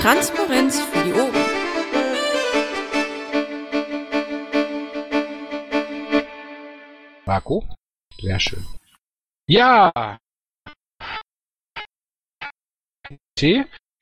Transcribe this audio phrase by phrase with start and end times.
[0.00, 1.34] Transparenz für die Ohren.
[7.26, 7.64] Marco?
[8.20, 8.64] Sehr schön.
[9.46, 10.18] Ja!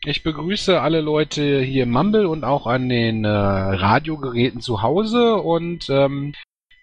[0.05, 5.37] Ich begrüße alle Leute hier im Mumble und auch an den äh, Radiogeräten zu Hause
[5.37, 6.35] und ähm,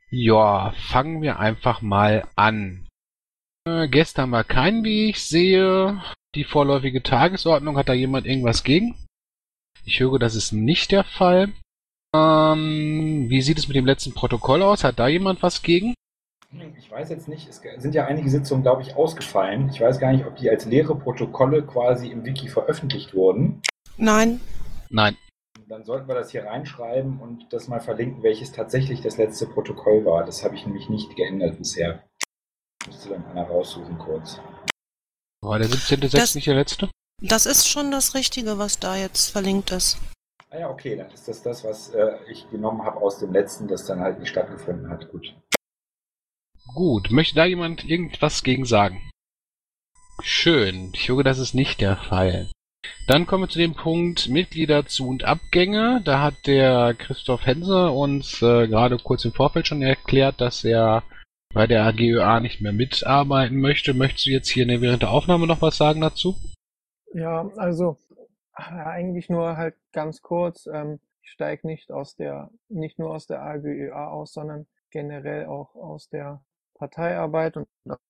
[0.10, 2.88] ja, fangen wir einfach mal an.
[3.66, 6.02] Gestern war kein, wie ich sehe.
[6.36, 8.96] Die vorläufige Tagesordnung, hat da jemand irgendwas gegen?
[9.86, 11.54] Ich höre, das ist nicht der Fall.
[12.16, 14.84] Ähm, wie sieht es mit dem letzten Protokoll aus?
[14.84, 15.94] Hat da jemand was gegen?
[16.78, 19.70] Ich weiß jetzt nicht, es sind ja einige Sitzungen, glaube ich, ausgefallen.
[19.70, 23.62] Ich weiß gar nicht, ob die als leere Protokolle quasi im Wiki veröffentlicht wurden.
[23.98, 24.40] Nein.
[24.90, 25.18] Nein.
[25.68, 30.06] Dann sollten wir das hier reinschreiben und das mal verlinken, welches tatsächlich das letzte Protokoll
[30.06, 30.26] war.
[30.26, 32.04] Das habe ich nämlich nicht geändert bisher.
[32.88, 34.40] Müsste dann einer raussuchen kurz.
[35.42, 36.36] War der 17.06.
[36.36, 36.90] nicht der letzte?
[37.22, 39.98] Das ist schon das Richtige, was da jetzt verlinkt ist.
[40.50, 43.68] Ah ja, okay, dann ist das das, was äh, ich genommen habe aus dem letzten,
[43.68, 45.10] das dann halt nicht stattgefunden hat.
[45.12, 45.34] Gut.
[46.76, 49.10] Gut, möchte da jemand irgendwas gegen sagen?
[50.22, 52.52] Schön, ich höre, das ist nicht der Fall.
[53.08, 56.02] Dann kommen wir zu dem Punkt Mitglieder zu und Abgänge.
[56.06, 61.04] Da hat der Christoph Hense uns äh, gerade kurz im Vorfeld schon erklärt, dass er
[61.54, 63.94] bei der AGÖA nicht mehr mitarbeiten möchte.
[63.94, 66.36] Möchtest du jetzt hier während der Aufnahme noch was sagen dazu?
[67.14, 67.98] Ja, also
[68.54, 70.68] eigentlich nur halt ganz kurz.
[70.68, 75.76] Ähm, ich steige nicht aus der, nicht nur aus der AGÖA aus, sondern generell auch
[75.76, 76.44] aus der
[76.76, 77.68] Parteiarbeit und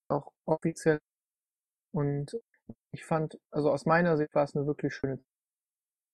[0.08, 0.99] auch offiziell.
[1.91, 2.31] Und
[2.91, 5.19] ich fand, also aus meiner Sicht war es eine wirklich schöne.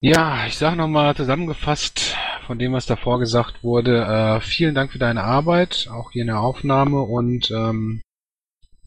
[0.02, 2.16] Ja, ich sage nochmal zusammengefasst
[2.50, 4.02] von dem, was davor gesagt wurde.
[4.05, 8.02] Äh, vielen Dank für deine Arbeit, auch hier in der Aufnahme und ähm,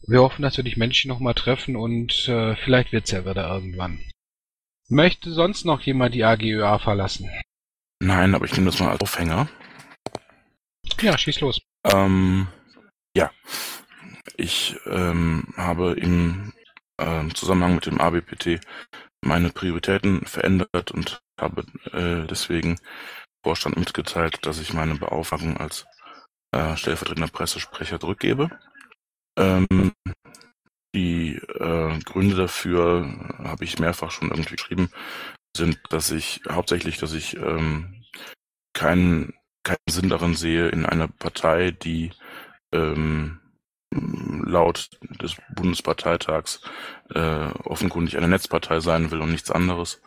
[0.05, 4.01] wir hoffen, dass wir dich menschlich nochmal treffen und äh, vielleicht wird's ja wieder irgendwann.
[4.89, 7.31] Möchte sonst noch jemand die AGÖA verlassen?
[8.01, 9.49] Nein, aber ich nehme das mal als Aufhänger.
[11.01, 11.61] Ja, schieß los.
[11.85, 12.49] Ähm,
[13.17, 13.31] ja,
[14.37, 16.53] ich ähm, habe im
[16.99, 18.59] ähm, Zusammenhang mit dem ABPT
[19.21, 22.77] meine Prioritäten verändert und habe äh, deswegen
[23.43, 25.87] Vorstand mitgeteilt, dass ich meine Beauftragung als
[26.53, 28.51] äh, stellvertretender Pressesprecher zurückgebe.
[29.39, 29.93] Ähm,
[30.95, 33.07] die äh, Gründe dafür
[33.39, 34.91] habe ich mehrfach schon irgendwie geschrieben,
[35.57, 38.05] sind, dass ich hauptsächlich, dass ich ähm,
[38.75, 42.11] keinen keinen Sinn darin sehe, in einer Partei, die
[42.73, 43.41] ähm,
[43.93, 44.91] laut
[45.23, 46.63] des Bundesparteitags
[47.15, 50.01] äh, offenkundig eine Netzpartei sein will und nichts anderes,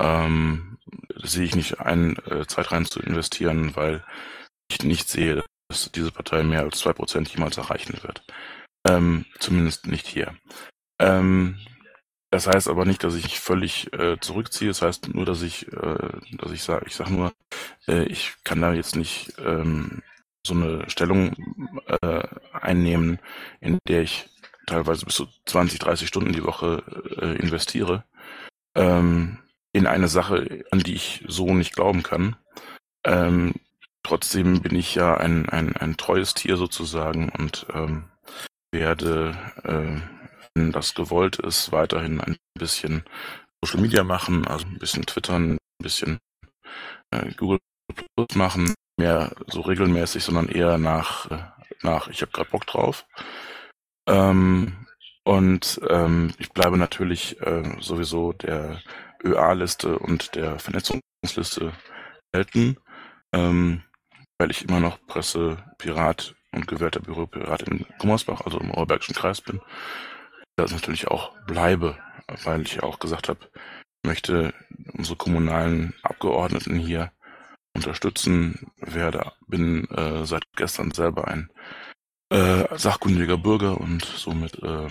[0.00, 0.77] ähm,
[1.16, 4.04] sehe ich nicht ein, äh, Zeit rein zu investieren, weil
[4.70, 8.22] ich nicht sehe, dass diese Partei mehr als zwei Prozent jemals erreichen wird.
[8.86, 10.36] Ähm, zumindest nicht hier.
[11.00, 11.58] Ähm,
[12.30, 14.68] das heißt aber nicht, dass ich völlig äh, zurückziehe.
[14.68, 17.32] Das heißt nur, dass ich, äh, dass ich sage, ich sage nur,
[17.86, 20.02] äh, ich kann da jetzt nicht ähm,
[20.46, 21.34] so eine Stellung
[22.02, 22.22] äh,
[22.52, 23.18] einnehmen,
[23.60, 24.28] in der ich
[24.66, 26.82] teilweise bis zu 20, 30 Stunden die Woche
[27.20, 28.04] äh, investiere,
[28.74, 29.38] ähm,
[29.72, 32.36] in eine Sache, an die ich so nicht glauben kann.
[33.04, 33.54] Ähm,
[34.02, 38.04] trotzdem bin ich ja ein, ein, ein treues Tier sozusagen und ähm,
[38.72, 40.00] werde, äh,
[40.54, 43.04] wenn das gewollt ist, weiterhin ein bisschen
[43.62, 46.18] Social Media machen, also ein bisschen twittern, ein bisschen
[47.10, 47.58] äh, Google
[48.14, 51.38] Plus machen, mehr so regelmäßig, sondern eher nach, äh,
[51.82, 53.06] nach ich habe gerade Bock drauf.
[54.06, 54.86] Ähm,
[55.24, 58.80] und ähm, ich bleibe natürlich äh, sowieso der
[59.22, 61.72] ÖA-Liste und der Vernetzungsliste
[62.34, 62.78] halten,
[63.32, 63.82] ähm,
[64.38, 69.60] weil ich immer noch Pressepirat und gewählter Büropirat in Gummersbach, also im Oberbergischen Kreis bin.
[70.56, 71.98] Das natürlich auch bleibe,
[72.44, 73.40] weil ich auch gesagt habe,
[74.02, 74.54] ich möchte
[74.92, 77.12] unsere kommunalen Abgeordneten hier
[77.74, 79.32] unterstützen werde.
[79.46, 81.50] Bin äh, seit gestern selber ein
[82.30, 84.88] äh, sachkundiger Bürger und somit äh,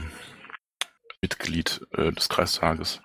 [1.21, 3.01] Mitglied äh, des Kreistages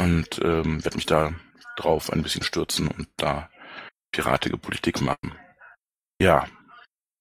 [0.00, 1.34] und ähm, werde mich da
[1.76, 3.50] drauf ein bisschen stürzen und da
[4.12, 5.34] piratige Politik machen.
[6.20, 6.46] Ja,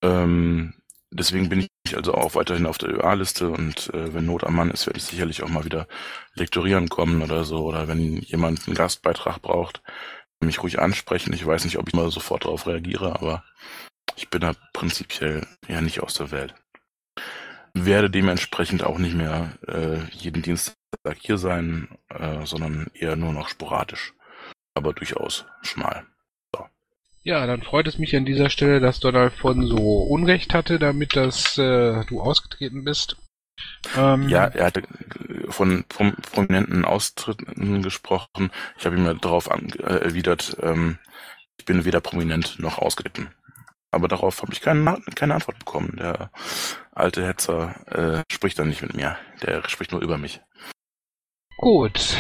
[0.02, 0.74] ähm,
[1.12, 4.72] deswegen bin ich also auch weiterhin auf der ÖA-Liste und äh, wenn Not am Mann
[4.72, 5.88] ist, werde ich sicherlich auch mal wieder
[6.36, 9.82] lektorieren kommen oder so oder wenn jemand einen Gastbeitrag braucht,
[10.42, 11.34] mich ruhig ansprechen.
[11.34, 13.44] Ich weiß nicht, ob ich mal sofort darauf reagiere, aber
[14.16, 16.56] ich bin da prinzipiell ja nicht aus der Welt.
[17.74, 20.79] Werde dementsprechend auch nicht mehr äh, jeden Dienstag
[21.20, 24.14] hier sein, äh, sondern eher nur noch sporadisch,
[24.74, 26.06] aber durchaus schmal.
[26.56, 26.66] So.
[27.24, 31.16] Ja, dann freut es mich an dieser Stelle, dass Donald von so Unrecht hatte, damit
[31.16, 33.18] dass äh, du ausgetreten bist.
[33.98, 34.84] Ähm, Ja, er hatte
[35.50, 38.52] von prom prominenten Austritten gesprochen.
[38.78, 40.98] Ich habe ihm ja darauf äh, erwidert, ähm,
[41.58, 43.30] ich bin weder prominent noch ausgetreten.
[43.92, 45.98] Aber darauf habe ich keine, keine Antwort bekommen.
[45.98, 46.32] Der
[46.92, 49.18] alte Hetzer äh, spricht dann nicht mit mir.
[49.42, 50.42] Der spricht nur über mich.
[51.62, 52.18] Gut.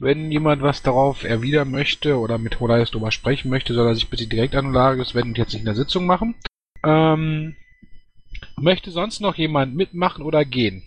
[0.00, 4.10] Wenn jemand was darauf erwidern möchte oder mit Holais drüber sprechen möchte, soll er sich
[4.10, 6.34] bitte direkt an Holarius wenden und jetzt nicht in der Sitzung machen.
[6.84, 7.54] Ähm,
[8.56, 10.82] möchte sonst noch jemand mitmachen oder gehen?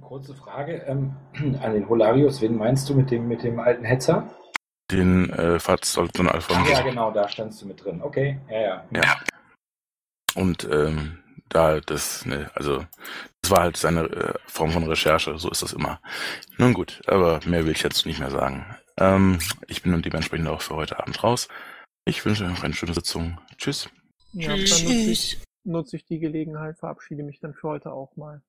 [0.00, 1.14] Kurze Frage ähm,
[1.62, 2.40] an den Holarius.
[2.40, 4.28] Wen meinst du mit dem, mit dem alten Hetzer?
[4.90, 6.72] Den äh, Ach Alfonso.
[6.72, 8.02] ja, genau, da standst du mit drin.
[8.02, 8.84] Okay, ja, ja.
[8.92, 9.20] Ja.
[10.34, 11.18] Und ähm,
[11.48, 12.84] da das, ne, also
[13.50, 16.00] war halt seine äh, Form von Recherche, so ist das immer.
[16.56, 18.64] Nun gut, aber mehr will ich jetzt nicht mehr sagen.
[18.98, 21.48] Ähm, ich bin nun dementsprechend auch für heute Abend raus.
[22.04, 23.38] Ich wünsche euch noch eine schöne Sitzung.
[23.56, 23.88] Tschüss.
[24.32, 24.82] Ja, dann Tschüss.
[24.82, 28.42] nutze ich, nutze ich die Gelegenheit, verabschiede mich dann für heute auch mal.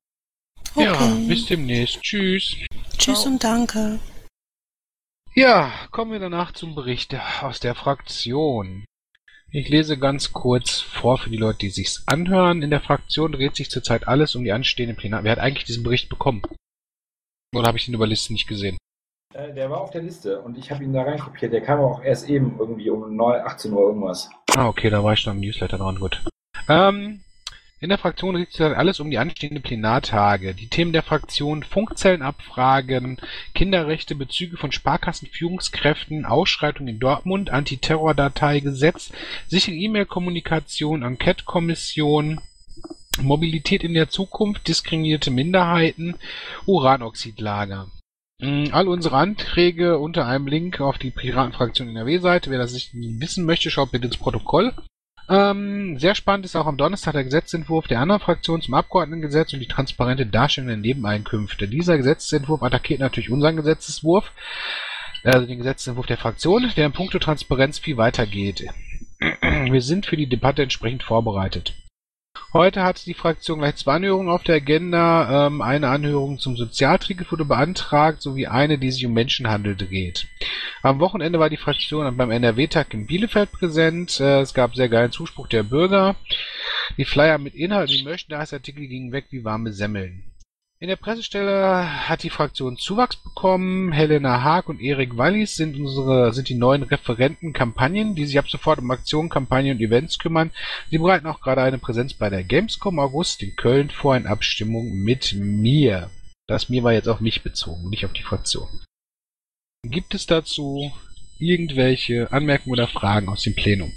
[0.76, 0.86] Okay.
[0.86, 2.02] Ja, bis demnächst.
[2.02, 2.56] Tschüss.
[2.98, 3.32] Tschüss Ciao.
[3.32, 4.00] und danke.
[5.36, 8.86] Ja, kommen wir danach zum Bericht aus der Fraktion.
[9.52, 12.62] Ich lese ganz kurz vor für die Leute, die sich's anhören.
[12.62, 15.24] In der Fraktion dreht sich zurzeit alles um die anstehenden Plenar.
[15.24, 16.44] Wer hat eigentlich diesen Bericht bekommen?
[17.56, 18.78] Oder habe ich den über Listen nicht gesehen?
[19.34, 21.52] Äh, der war auf der Liste und ich habe ihn da reinkopiert.
[21.52, 24.30] Der kam auch erst eben irgendwie um 9, 18 Uhr irgendwas.
[24.56, 26.22] Ah, okay, da war ich noch im Newsletter dran, gut.
[26.68, 27.22] Ähm,
[27.82, 30.54] in der Fraktion dreht sich dann alles um die anstehenden Plenartage.
[30.54, 33.18] Die Themen der Fraktion Funkzellenabfragen,
[33.56, 39.12] Kinderrechte, Bezüge von Sparkassenführungskräften, Ausschreitung in Dortmund, Antiterrordateigesetz,
[39.48, 42.42] sichere E-Mail-Kommunikation, Enquete-Kommission,
[43.22, 46.16] Mobilität in der Zukunft, diskriminierte Minderheiten,
[46.66, 47.88] Uranoxidlager.
[48.42, 52.52] Mm, All unsere Anträge unter einem Link auf die Piratenfraktion NRW-Seite.
[52.52, 54.74] Wer das nicht wissen möchte, schaut bitte ins Protokoll.
[55.30, 59.60] Ähm, sehr spannend ist auch am Donnerstag der Gesetzentwurf der anderen Fraktion zum Abgeordnetengesetz und
[59.60, 61.68] die transparente Darstellung der Nebeneinkünfte.
[61.68, 64.32] Dieser Gesetzentwurf attackiert natürlich unseren Gesetzentwurf,
[65.24, 68.66] also den Gesetzentwurf der Fraktion, der in puncto Transparenz viel weiter geht.
[69.20, 71.76] Wir sind für die Debatte entsprechend vorbereitet.
[72.52, 75.48] Heute hat die Fraktion gleich zwei Anhörungen auf der Agenda.
[75.48, 80.28] Ähm, eine Anhörung zum Sozialtricket wurde beantragt, sowie eine, die sich um Menschenhandel dreht.
[80.82, 84.20] Am Wochenende war die Fraktion beim NRW-Tag in Bielefeld präsent.
[84.20, 86.16] Äh, es gab sehr geilen Zuspruch der Bürger.
[86.98, 90.24] Die Flyer mit Inhalt die Merchandise-Artikel gingen weg wie warme Semmeln.
[90.82, 93.92] In der Pressestelle hat die Fraktion Zuwachs bekommen.
[93.92, 98.50] Helena Haag und Erik Wallis sind unsere, sind die neuen Referenten Kampagnen, die sich ab
[98.50, 100.52] sofort um Aktionen, Kampagnen und Events kümmern.
[100.90, 104.94] Sie bereiten auch gerade eine Präsenz bei der Gamescom August in Köln vor in Abstimmung
[104.94, 106.10] mit mir.
[106.48, 108.70] Das mir war jetzt auf mich bezogen, nicht auf die Fraktion.
[109.84, 110.94] Gibt es dazu
[111.40, 113.92] irgendwelche Anmerkungen oder Fragen aus dem Plenum?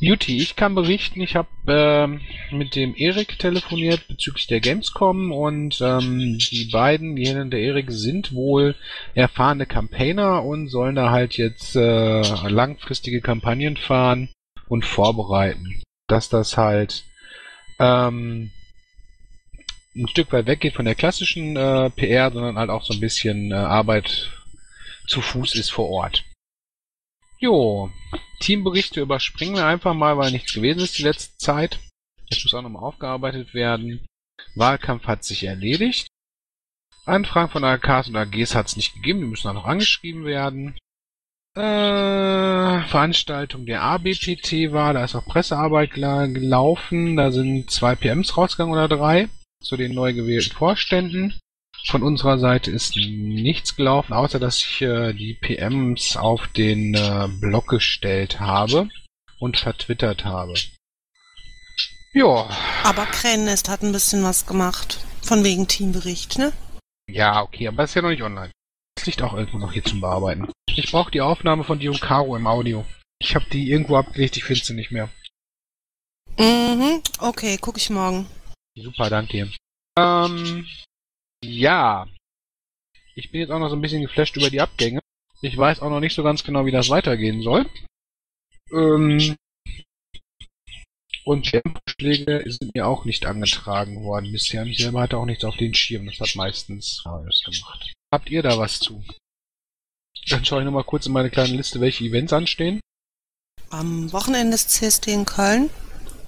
[0.00, 2.20] Juti, ich kann berichten, ich habe ähm,
[2.50, 7.92] mit dem Erik telefoniert bezüglich der Gamescom und ähm, die beiden, Helen und der Erik,
[7.92, 8.74] sind wohl
[9.14, 14.30] erfahrene Campaigner und sollen da halt jetzt äh, langfristige Kampagnen fahren
[14.68, 15.82] und vorbereiten.
[16.08, 17.04] Dass das halt
[17.78, 18.50] ähm,
[19.94, 23.52] ein Stück weit weggeht von der klassischen äh, PR, sondern halt auch so ein bisschen
[23.52, 24.32] äh, Arbeit
[25.06, 26.24] zu Fuß ist vor Ort.
[27.38, 27.90] Jo,
[28.44, 31.78] Teamberichte überspringen wir einfach mal, weil nichts gewesen ist die letzte Zeit.
[32.28, 34.04] Das muss auch nochmal aufgearbeitet werden.
[34.54, 36.08] Wahlkampf hat sich erledigt.
[37.06, 40.76] Anfragen von AKs und AGs hat es nicht gegeben, die müssen auch noch angeschrieben werden.
[41.56, 48.36] Äh, Veranstaltung der ABPT war, da ist auch Pressearbeit gela- gelaufen, da sind zwei PMs
[48.36, 49.28] rausgegangen oder drei
[49.62, 51.38] zu den neu gewählten Vorständen.
[51.86, 57.28] Von unserer Seite ist nichts gelaufen, außer dass ich äh, die PMs auf den äh,
[57.40, 58.88] Blog gestellt habe
[59.38, 60.54] und vertwittert habe.
[62.14, 62.48] Ja,
[62.84, 65.04] Aber Krähennest hat ein bisschen was gemacht.
[65.22, 66.52] Von wegen Teambericht, ne?
[67.10, 68.50] ja, okay, aber ist ja noch nicht online.
[68.96, 70.48] Das liegt auch irgendwo noch hier zum Bearbeiten.
[70.68, 72.84] Ich brauche die Aufnahme von dir und Caro im Audio.
[73.18, 75.08] Ich habe die irgendwo abgelegt, ich finde sie nicht mehr.
[76.38, 77.02] Mhm.
[77.18, 78.26] Okay, guck ich morgen.
[78.76, 79.50] Super, danke dir.
[79.98, 80.66] Ähm,
[81.44, 82.06] ja.
[83.14, 85.00] Ich bin jetzt auch noch so ein bisschen geflasht über die Abgänge.
[85.42, 87.66] Ich weiß auch noch nicht so ganz genau, wie das weitergehen soll.
[88.72, 89.36] Ähm,
[91.24, 94.64] und Vorschläge sind mir auch nicht angetragen worden bisher.
[94.66, 96.06] Ich selber hatte auch nichts auf den Schirm.
[96.06, 97.92] Das hat meistens Marius gemacht.
[98.12, 99.02] Habt ihr da was zu?
[100.28, 102.80] Dann schaue ich nochmal kurz in meine kleine Liste, welche Events anstehen.
[103.70, 105.70] Am Wochenende ist CSD in Köln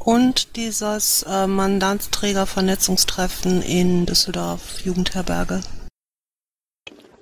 [0.07, 5.61] und dieses äh, Mandatsträgervernetzungstreffen in Düsseldorf, Jugendherberge.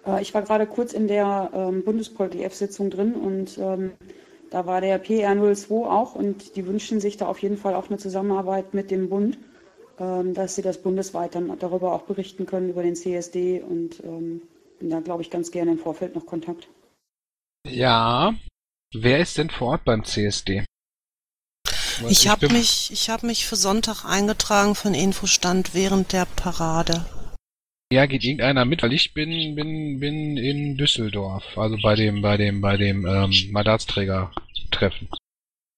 [0.06, 3.92] Äh, Ich war gerade kurz in der ähm, Bundespol-DF-Sitzung drin und ähm,
[4.50, 7.98] da war der PR02 auch und die wünschen sich da auf jeden Fall auch eine
[7.98, 9.38] Zusammenarbeit mit dem Bund.
[9.98, 14.42] ähm, dass sie das bundesweit dann darüber auch berichten können, über den CSD und ähm,
[14.80, 16.68] bin da, glaube ich, ganz gerne im Vorfeld noch Kontakt.
[17.66, 18.34] Ja.
[18.92, 20.64] Wer ist denn vor Ort beim CSD?
[22.08, 27.04] Ich habe mich, ich habe mich für Sonntag eingetragen für einen Infostand während der Parade.
[27.92, 32.36] Ja, geht irgendeiner mit, weil ich bin, bin, bin in Düsseldorf, also bei dem, bei
[32.36, 35.08] dem, bei dem ähm, Mandatsträger-Treffen.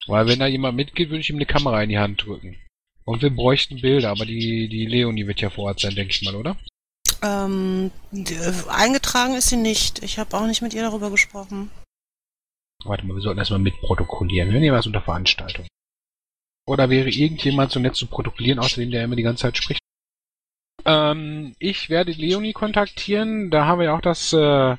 [0.07, 2.57] Weil wenn da jemand mitgeht, würde ich ihm eine Kamera in die Hand drücken.
[3.05, 6.23] Und wir bräuchten Bilder, aber die, die Leonie wird ja vor Ort sein, denke ich
[6.23, 6.57] mal, oder?
[7.23, 10.03] Ähm, äh, eingetragen ist sie nicht.
[10.03, 11.71] Ich habe auch nicht mit ihr darüber gesprochen.
[12.85, 14.53] Warte mal, wir sollten erstmal mitprotokollieren.
[14.53, 15.67] Wir nehmen was unter Veranstaltung.
[16.67, 19.81] Oder wäre irgendjemand so nett zu protokollieren, außerdem der immer die ganze Zeit spricht?
[20.85, 23.51] Ähm, ich werde Leonie kontaktieren.
[23.51, 24.77] Da haben wir ja auch das äh,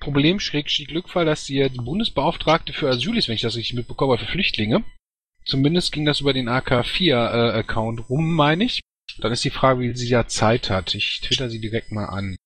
[0.00, 4.18] Problem, Schrägstrich Glückfall, dass sie die Bundesbeauftragte für Asyl ist, wenn ich das richtig mitbekomme,
[4.18, 4.84] für Flüchtlinge.
[5.44, 8.80] Zumindest ging das über den AK4-Account rum, meine ich.
[9.18, 10.94] Dann ist die Frage, wie sie ja Zeit hat.
[10.94, 12.36] Ich twitter sie direkt mal an.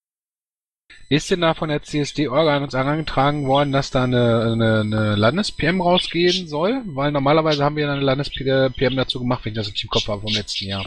[1.12, 5.14] Ist denn da von der CSD-Orga an uns angetragen worden, dass da eine, eine, eine
[5.14, 6.80] Landes-PM rausgehen soll?
[6.86, 10.08] Weil normalerweise haben wir ja eine Landes-PM dazu gemacht, wenn ich das richtig im Kopf
[10.08, 10.86] habe vom letzten Jahr.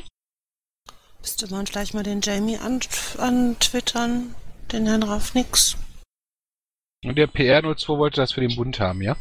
[1.22, 2.79] Müsste man gleich mal den Jamie an,
[3.20, 4.34] antwittern,
[4.72, 5.77] den Herrn Raffnix.
[7.03, 9.15] Und der PR02 wollte das für den Bund haben, ja?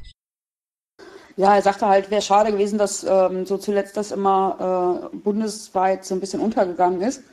[1.36, 6.06] Ja, er sagte halt, wäre schade gewesen, dass ähm, so zuletzt das immer äh, bundesweit
[6.06, 7.24] so ein bisschen untergegangen ist.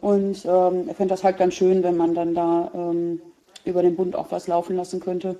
[0.00, 3.20] Und ähm, er fände das halt ganz schön, wenn man dann da ähm,
[3.64, 5.38] über den Bund auch was laufen lassen könnte.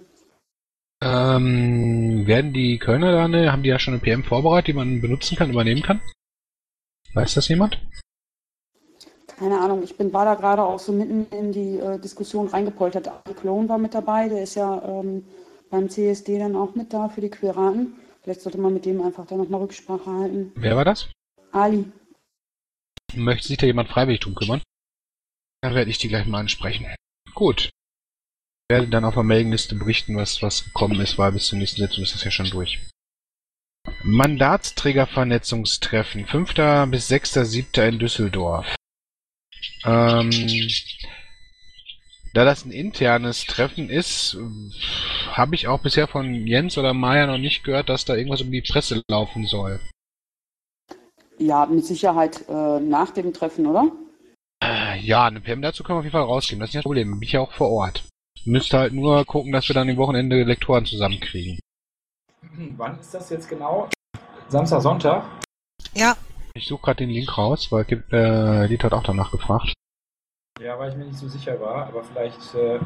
[1.02, 5.00] Ähm, werden die Kölner da eine, haben die ja schon eine PM vorbereitet, die man
[5.00, 6.00] benutzen kann, übernehmen kann?
[7.14, 7.78] Weiß das jemand?
[9.38, 13.10] Keine Ahnung, ich bin war da gerade auch so mitten in die äh, Diskussion reingepoltert.
[13.38, 15.25] Clone war mit dabei, der ist ja ähm,
[15.70, 17.94] beim CSD dann auch mit da für die Queraten.
[18.22, 20.52] Vielleicht sollte man mit dem einfach da nochmal Rücksprache halten.
[20.56, 21.08] Wer war das?
[21.52, 21.84] Ali,
[23.14, 24.62] Möchte sich da jemand freiwillig drum kümmern?
[25.62, 26.86] Dann werde ich die gleich mal ansprechen.
[27.34, 27.70] Gut.
[28.68, 31.80] Ich werde dann auf der Mailingliste berichten, was, was gekommen ist, weil bis zur nächsten
[31.80, 32.80] Sitzung ist das ja schon durch.
[34.02, 36.54] Mandatsträgervernetzungstreffen, 5.
[36.90, 37.88] bis 6.7.
[37.88, 38.75] in Düsseldorf.
[39.84, 40.30] Ähm,
[42.34, 44.36] da das ein internes Treffen ist,
[45.30, 48.50] habe ich auch bisher von Jens oder Maya noch nicht gehört, dass da irgendwas um
[48.50, 49.80] die Presse laufen soll.
[51.38, 53.90] Ja, mit Sicherheit äh, nach dem Treffen, oder?
[54.62, 56.60] Äh, Ja, eine PM dazu können wir auf jeden Fall rausgeben.
[56.60, 57.10] Das ist nicht das Problem.
[57.10, 58.04] Bin ich ja auch vor Ort.
[58.44, 61.58] Müsste halt nur gucken, dass wir dann am Wochenende Lektoren zusammenkriegen.
[62.76, 63.88] Wann ist das jetzt genau?
[64.48, 65.24] Samstag, Sonntag?
[65.94, 66.16] Ja,
[66.54, 69.72] Ich suche gerade den Link raus, weil äh, Lied hat auch danach gefragt.
[70.60, 72.78] Ja, weil ich mir nicht so sicher war, aber vielleicht äh,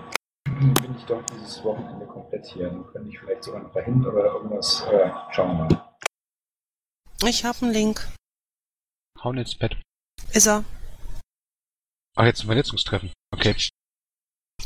[0.45, 2.69] bin ich doch dieses Wochenende komplett hier.
[2.69, 4.85] Dann könnte ich vielleicht sogar noch dahin oder irgendwas.
[4.91, 5.95] Äh, schauen wir mal.
[7.29, 8.09] ich habe einen Link.
[9.23, 9.77] Hauen ins Bett.
[10.33, 10.65] Ist er.
[12.17, 13.13] Ach, jetzt ein Vernetzungstreffen.
[13.33, 13.55] Okay.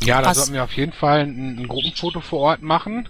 [0.03, 0.39] Ja, da Was?
[0.39, 3.09] sollten wir auf jeden Fall ein, ein Gruppenfoto vor Ort machen.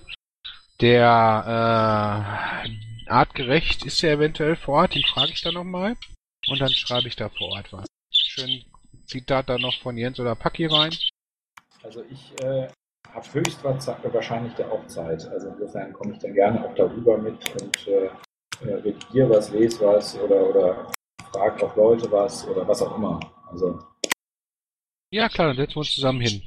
[0.81, 5.97] Der äh, artgerecht ist ja eventuell vor Ort, den frage ich dann nochmal.
[6.49, 7.87] Und dann schreibe ich da vor Ort was.
[8.13, 8.65] Schön
[9.07, 10.95] Zitat da noch von Jens oder Paki rein.
[11.83, 12.69] Also ich äh,
[13.13, 15.27] habe höchst wa- wahrscheinlich da auch Zeit.
[15.29, 18.07] Also insofern komme ich dann gerne auch darüber mit und äh,
[18.67, 20.91] äh, redigiere was, lese was oder, oder
[21.35, 23.21] frage auch Leute was oder was auch immer.
[23.51, 23.79] Also
[25.11, 26.43] Ja klar, dann setzen wir uns zusammen hin.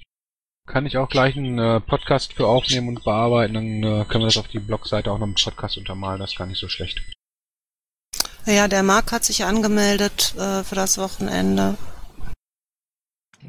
[0.66, 4.28] Kann ich auch gleich einen äh, Podcast für aufnehmen und bearbeiten, dann äh, können wir
[4.28, 7.02] das auf die Blogseite auch noch mit Podcast untermalen, das ist gar nicht so schlecht.
[8.46, 11.78] Ja, der Marc hat sich angemeldet äh, für das Wochenende.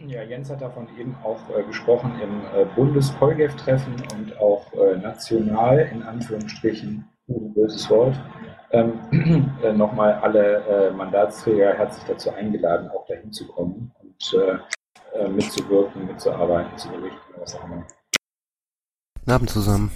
[0.07, 5.79] Ja, Jens hat davon eben auch äh, gesprochen im äh, Bundes-Polgef-Treffen und auch äh, national,
[5.93, 8.15] in Anführungsstrichen, uh, böses Wort,
[8.71, 14.59] ähm, äh, nochmal alle äh, Mandatsträger herzlich dazu eingeladen, auch dahin zu kommen und äh,
[15.19, 17.87] äh, mitzuwirken, mitzuarbeiten, zu berichten, was auch immer.
[19.21, 19.91] Guten Abend zusammen.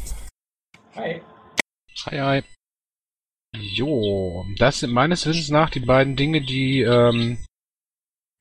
[0.94, 1.22] Hi.
[2.06, 2.42] Hi, hi.
[3.54, 7.44] Jo, das sind meines Wissens nach die beiden Dinge, die ähm,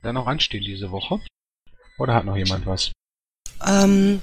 [0.02, 1.20] dann noch anstehen diese Woche.
[1.98, 2.92] Oder hat noch jemand was?
[3.66, 4.22] Ähm,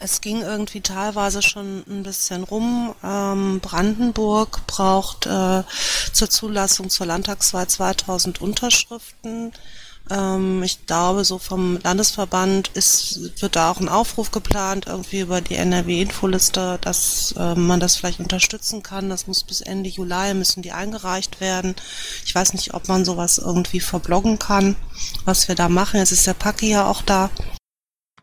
[0.00, 2.94] es ging irgendwie teilweise schon ein bisschen rum.
[3.04, 5.62] Ähm, Brandenburg braucht äh,
[6.12, 9.52] zur Zulassung zur Landtagswahl 2000 Unterschriften.
[10.10, 15.42] Ähm, ich glaube, so vom Landesverband ist, wird da auch ein Aufruf geplant, irgendwie über
[15.42, 19.10] die NRW-Infoliste, dass äh, man das vielleicht unterstützen kann.
[19.10, 21.76] Das muss bis Ende Juli, müssen die eingereicht werden.
[22.24, 24.76] Ich weiß nicht, ob man sowas irgendwie verbloggen kann,
[25.26, 25.98] was wir da machen.
[25.98, 27.28] Jetzt ist der Paki ja auch da.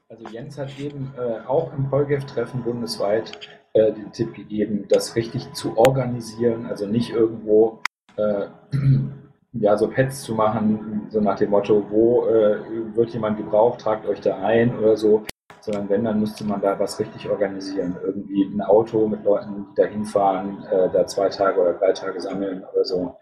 [0.09, 3.37] Also Jens hat eben äh, auch im Polgef-Treffen bundesweit
[3.73, 7.81] äh, den Tipp gegeben, das richtig zu organisieren, also nicht irgendwo
[8.15, 8.47] äh,
[9.51, 14.05] ja, so Pads zu machen, so nach dem Motto, wo äh, wird jemand gebraucht, tragt
[14.07, 15.23] euch da ein oder so.
[15.59, 17.97] Sondern wenn, dann müsste man da was richtig organisieren.
[18.01, 22.21] Irgendwie ein Auto mit Leuten, die da hinfahren, äh, da zwei Tage oder drei Tage
[22.21, 23.17] sammeln oder so.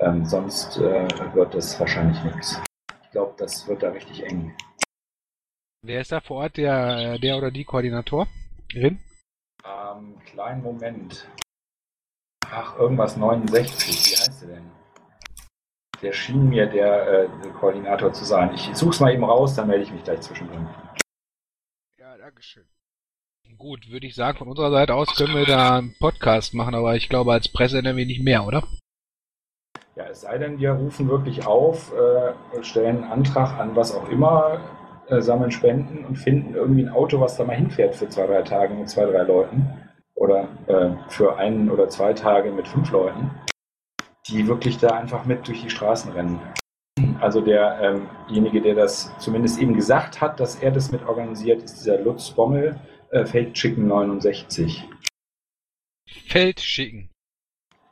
[0.00, 2.60] Ähm, sonst äh, wird das wahrscheinlich nichts.
[3.04, 4.52] Ich glaube, das wird da richtig eng.
[5.86, 8.28] Wer ist da vor Ort, der, der oder die Koordinatorin?
[8.74, 8.98] Ähm,
[10.24, 11.28] kleinen Moment.
[12.50, 13.86] Ach, irgendwas 69.
[13.86, 14.70] Wie heißt der denn?
[16.02, 18.52] Der schien mir der, äh, der Koordinator zu sein.
[18.54, 20.66] Ich such's mal eben raus, dann melde ich mich gleich zwischendrin.
[22.00, 22.64] Ja, Dankeschön.
[23.56, 26.96] Gut, würde ich sagen, von unserer Seite aus können wir da einen Podcast machen, aber
[26.96, 28.64] ich glaube, als Presse NRW nicht mehr, oder?
[29.94, 34.08] Ja, es sei denn, wir rufen wirklich auf, äh, stellen einen Antrag an was auch
[34.08, 34.60] immer,
[35.08, 38.42] äh, sammeln Spenden und finden irgendwie ein Auto, was da mal hinfährt für zwei, drei
[38.42, 39.66] Tage mit zwei, drei Leuten.
[40.14, 43.30] Oder äh, für einen oder zwei Tage mit fünf Leuten,
[44.28, 46.40] die wirklich da einfach mit durch die Straßen rennen.
[47.20, 51.80] Also derjenige, ähm der das zumindest eben gesagt hat, dass er das mit organisiert, ist
[51.80, 54.88] dieser Lutz Bommel, äh, Fake Chicken 69.
[56.08, 57.10] Feldschicken.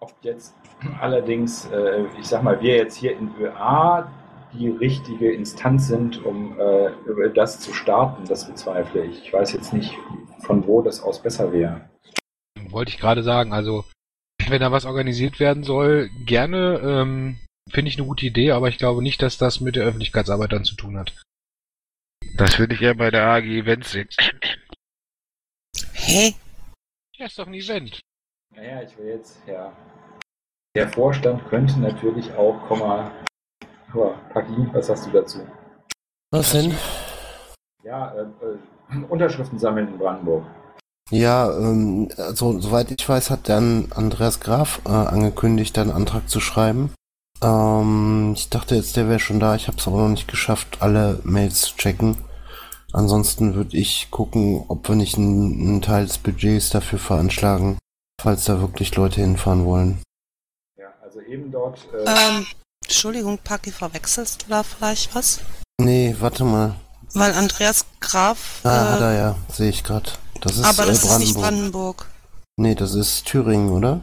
[0.01, 0.55] Ob jetzt
[1.01, 4.11] allerdings, äh, ich sag mal, wir jetzt hier in ÖA
[4.59, 6.91] die richtige Instanz sind, um äh,
[7.35, 9.25] das zu starten, das bezweifle ich.
[9.25, 9.95] Ich weiß jetzt nicht,
[10.41, 11.89] von wo das aus besser wäre.
[12.71, 13.85] Wollte ich gerade sagen, also
[14.49, 17.39] wenn da was organisiert werden soll, gerne, ähm,
[17.71, 20.65] finde ich eine gute Idee, aber ich glaube nicht, dass das mit der Öffentlichkeitsarbeit dann
[20.65, 21.15] zu tun hat.
[22.37, 24.09] Das würde ich eher bei der AG Events sehen.
[25.93, 26.35] Hä?
[27.17, 28.01] Ja, ist doch ein Event.
[28.55, 29.73] Naja, ich will jetzt, ja.
[30.77, 33.13] Der Vorstand könnte natürlich auch, Komma,
[33.95, 35.39] aber Paki, was hast du dazu?
[36.31, 36.75] Was denn?
[37.83, 40.45] Ja, äh, äh, Unterschriften sammeln in Brandenburg.
[41.11, 46.41] Ja, ähm, also, soweit ich weiß, hat dann Andreas Graf äh, angekündigt, einen Antrag zu
[46.41, 46.93] schreiben.
[47.43, 49.55] Ähm, ich dachte jetzt, der wäre schon da.
[49.55, 52.17] Ich habe es aber noch nicht geschafft, alle Mails zu checken.
[52.93, 57.77] Ansonsten würde ich gucken, ob wir nicht einen, einen Teil des Budgets dafür veranschlagen,
[58.21, 60.03] falls da wirklich Leute hinfahren wollen.
[60.79, 61.87] Ja, also eben dort.
[61.93, 62.47] Äh, Ähm,
[62.85, 65.41] Entschuldigung, Paki, verwechselst du da vielleicht was?
[65.81, 66.75] Nee, warte mal.
[67.15, 68.61] Weil Andreas Graf.
[68.65, 70.11] Ah, hat äh, er ja, sehe ich gerade.
[70.41, 71.97] Das ist aber äh, das ist nicht Brandenburg.
[71.99, 72.07] Brandenburg.
[72.57, 74.01] Nee, das ist Thüringen, oder?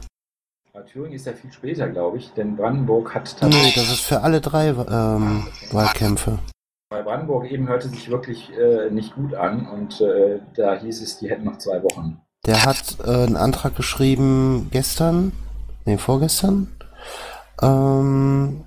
[0.74, 3.74] äh, Thüringen ist ja viel später, glaube ich, denn Brandenburg hat Nee, tatsächlich.
[3.74, 6.38] das ist für alle drei ähm, Wahlkämpfe.
[6.90, 11.18] Bei Brandenburg eben hörte sich wirklich äh, nicht gut an und äh, da hieß es,
[11.18, 12.20] die hätten noch zwei Wochen.
[12.44, 15.32] Der hat äh, einen Antrag geschrieben gestern,
[15.86, 16.68] nee, vorgestern,
[17.62, 18.64] ähm,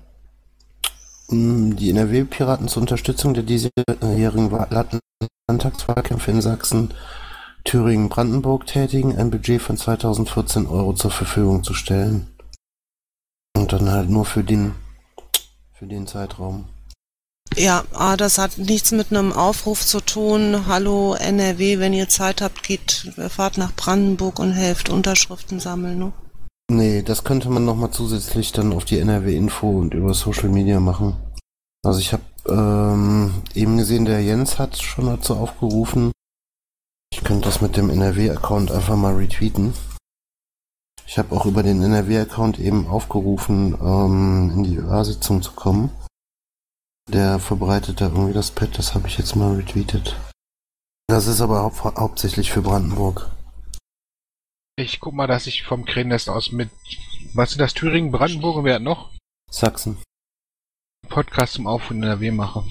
[1.30, 4.68] die NRW-Piraten zur Unterstützung der diesjährigen Wa-
[5.48, 6.94] Landtagswahlkämpfe in Sachsen,
[7.64, 12.28] Thüringen, Brandenburg tätigen, ein Budget von 2014 Euro zur Verfügung zu stellen.
[13.56, 14.74] Und dann halt nur für den,
[15.72, 16.68] für den Zeitraum.
[17.56, 20.66] Ja, ah, das hat nichts mit einem Aufruf zu tun.
[20.66, 25.98] Hallo NRW, wenn ihr Zeit habt, geht, fahrt nach Brandenburg und helft Unterschriften sammeln.
[25.98, 26.12] Ne?
[26.70, 31.16] Nee, das könnte man nochmal zusätzlich dann auf die NRW-Info und über Social Media machen.
[31.84, 36.10] Also ich habe ähm, eben gesehen, der Jens hat schon dazu aufgerufen.
[37.12, 39.74] Ich könnte das mit dem NRW-Account einfach mal retweeten.
[41.06, 45.90] Ich habe auch über den NRW-Account eben aufgerufen, ähm, in die ÖA-Sitzung zu kommen.
[47.08, 50.16] Der verbreitet da irgendwie das Pad, das habe ich jetzt mal retweetet.
[51.06, 53.30] Das ist aber hau hauptsächlich für Brandenburg.
[54.78, 56.68] Ich guck mal, dass ich vom Krähennest aus mit,
[57.32, 59.10] was sind das, Thüringen, Brandenburg und wer hat noch?
[59.50, 59.96] Sachsen.
[61.08, 62.62] Podcast zum Auf- und NRW mache.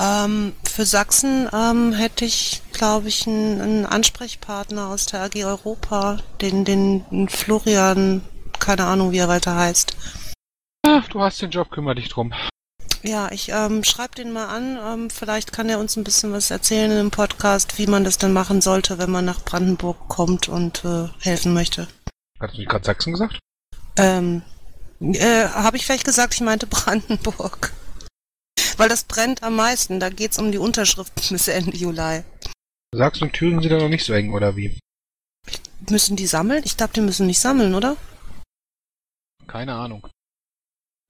[0.00, 6.20] Ähm, für Sachsen ähm, hätte ich, glaube ich, einen, einen Ansprechpartner aus der AG Europa,
[6.40, 8.22] den, den Florian,
[8.58, 9.94] keine Ahnung, wie er weiter heißt.
[10.86, 12.32] Ach, du hast den Job, kümmere dich drum.
[13.06, 14.78] Ja, ich ähm, schreibe den mal an.
[14.82, 18.32] Ähm, vielleicht kann er uns ein bisschen was erzählen dem Podcast, wie man das dann
[18.32, 21.86] machen sollte, wenn man nach Brandenburg kommt und äh, helfen möchte.
[22.40, 23.38] Hast du nicht gerade Sachsen gesagt?
[23.98, 24.40] Ähm,
[25.00, 27.74] äh, habe ich vielleicht gesagt, ich meinte Brandenburg.
[28.78, 30.00] Weil das brennt am meisten.
[30.00, 32.22] Da geht's um die Unterschriften bis Ende Juli.
[32.94, 34.78] Sachsen und Thüringen sind ja noch nicht so eng, oder wie?
[35.90, 36.62] Müssen die sammeln?
[36.64, 37.98] Ich glaube, die müssen nicht sammeln, oder?
[39.46, 40.08] Keine Ahnung.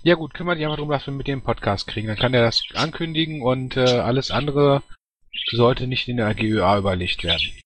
[0.07, 2.09] Ja gut, kümmere dich einfach darum, dass wir mit dem Podcast kriegen.
[2.09, 4.83] Dann kann er das ankündigen und äh, alles andere
[5.53, 7.59] sollte nicht in der AGÖA überlegt werden.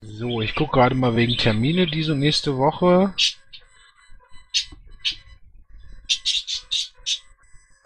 [0.00, 3.14] So, ich gucke gerade mal wegen Termine diese nächste Woche.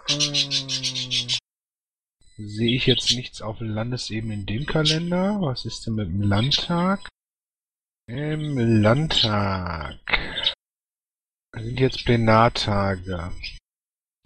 [0.09, 0.17] Äh,
[2.39, 5.39] sehe ich jetzt nichts auf Landesebene in dem Kalender.
[5.43, 7.07] Was ist denn mit dem Landtag?
[8.07, 10.01] Im Landtag
[11.53, 13.33] Das sind jetzt Plenartage.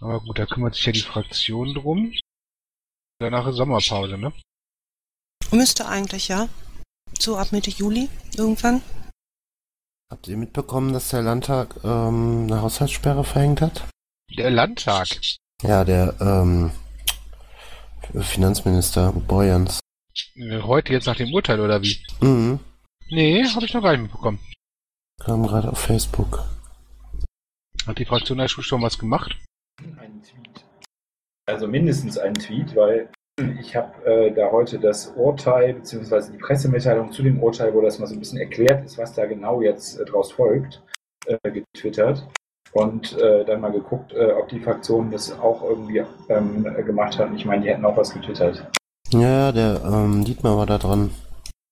[0.00, 2.12] Aber gut, da kümmert sich ja die Fraktion drum.
[3.18, 4.32] Danach ist Sommerpause, ne?
[5.50, 6.48] Müsste eigentlich, ja.
[7.18, 8.82] So ab Mitte Juli irgendwann.
[10.10, 13.88] Habt ihr mitbekommen, dass der Landtag ähm, eine Haushaltssperre verhängt hat?
[14.36, 15.08] Der Landtag.
[15.62, 16.72] Ja, der ähm,
[18.20, 19.80] Finanzminister Boyans.
[20.62, 22.04] Heute jetzt nach dem Urteil oder wie?
[22.20, 22.60] Mhm.
[23.10, 24.38] Nee, habe ich noch gar nicht mitbekommen.
[25.20, 26.44] Kam gerade auf Facebook.
[27.86, 29.36] Hat die Fraktion der Schule schon was gemacht?
[29.98, 30.64] Ein Tweet.
[31.46, 33.10] Also mindestens ein Tweet, weil
[33.60, 37.98] ich habe äh, da heute das Urteil beziehungsweise die Pressemitteilung zu dem Urteil, wo das
[37.98, 40.82] mal so ein bisschen erklärt ist, was da genau jetzt äh, draus folgt,
[41.26, 42.26] äh, getwittert
[42.72, 47.30] und äh, dann mal geguckt, äh, ob die Fraktion das auch irgendwie ähm, gemacht hat.
[47.34, 48.66] Ich meine, die hätten auch was getwittert.
[49.10, 51.10] Ja, der ähm, Dietmar war da dran.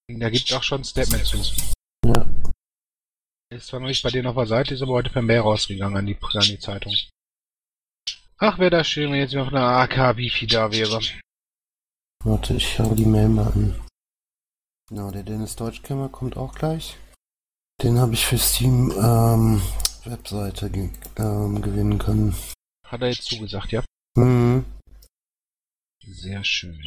[0.09, 1.39] Da gibt auch schon ein Statement zu.
[3.53, 5.99] Ist zwar noch nicht bei dir auf der Seite, ist aber heute per Mail rausgegangen
[5.99, 6.97] an die, an die Zeitung.
[8.39, 11.01] Ach, wäre das schön, wenn jetzt noch eine AK-Bifi da wäre.
[12.25, 13.79] Warte, ich schaue die Mail mal an.
[14.89, 16.97] Genau, der Dennis Deutschkämmer kommt auch gleich.
[17.83, 19.61] Den habe ich für Steam ähm,
[20.05, 20.89] Webseite ge
[21.19, 22.35] ähm, gewinnen können.
[22.87, 23.85] Hat er jetzt zugesagt, ja?
[24.17, 24.65] Mhm.
[26.03, 26.83] Sehr schön.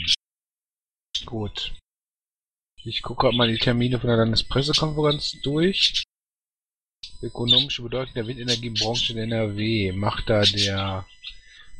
[1.25, 1.75] Gut.
[2.83, 6.03] Ich gucke mal die Termine von der Landespressekonferenz durch.
[7.21, 9.91] Ökonomische Bedeutung der Windenergiebranche in NRW.
[9.93, 11.05] Macht da der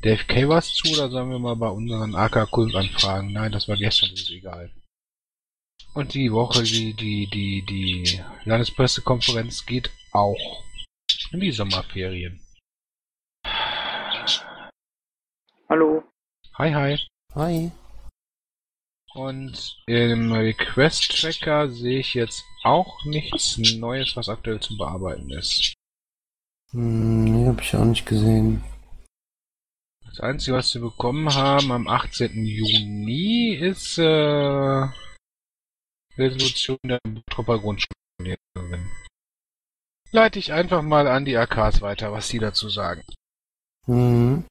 [0.04, 3.34] DFK was zu oder sollen wir mal bei unseren AK-Kult anfragen?
[3.34, 4.72] Nein, das war gestern, das ist egal.
[5.94, 10.64] Und die Woche, die, die, die, die Landespressekonferenz geht auch
[11.32, 12.40] in die Sommerferien.
[15.70, 16.04] Hallo.
[16.58, 17.00] Hi, hi.
[17.34, 17.72] Hi.
[19.16, 25.74] Und im Request-Tracker sehe ich jetzt auch nichts Neues, was aktuell zu bearbeiten ist.
[26.72, 28.62] Hm, nee, hab ich auch nicht gesehen.
[30.06, 32.46] Das Einzige, was wir bekommen haben am 18.
[32.46, 34.86] Juni, ist äh,
[36.18, 37.00] Resolution der
[37.30, 38.92] Trupper Grundschullehrerin.
[40.12, 43.04] Leite ich einfach mal an die AKs weiter, was die dazu sagen.
[43.88, 44.46] Mhm.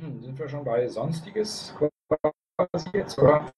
[0.00, 3.50] Hm, Sind wir schon bei Sonstiges quasi jetzt, oder?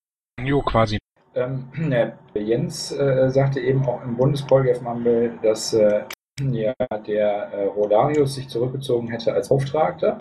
[0.42, 0.98] Jo, quasi.
[1.35, 1.68] Ähm,
[2.35, 6.05] der Jens äh, sagte eben auch im Bundespolgef-Mumble, dass äh,
[6.40, 6.74] ja,
[7.07, 10.18] der äh, Rodarius sich zurückgezogen hätte als Beauftragter.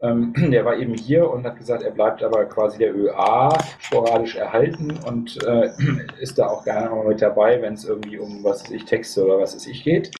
[0.00, 4.36] Ähm, der war eben hier und hat gesagt, er bleibt aber quasi der ÖA sporadisch
[4.36, 5.70] erhalten und äh,
[6.20, 9.24] ist da auch gerne mal mit dabei, wenn es irgendwie um was weiß ich Texte
[9.24, 10.12] oder was weiß ich geht.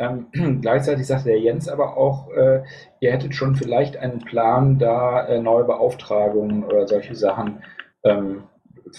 [0.00, 0.26] Ähm,
[0.62, 2.62] gleichzeitig sagte der Jens aber auch, äh,
[3.00, 7.62] ihr hättet schon vielleicht einen Plan, da äh, neue Beauftragungen oder solche Sachen
[8.02, 8.44] ähm,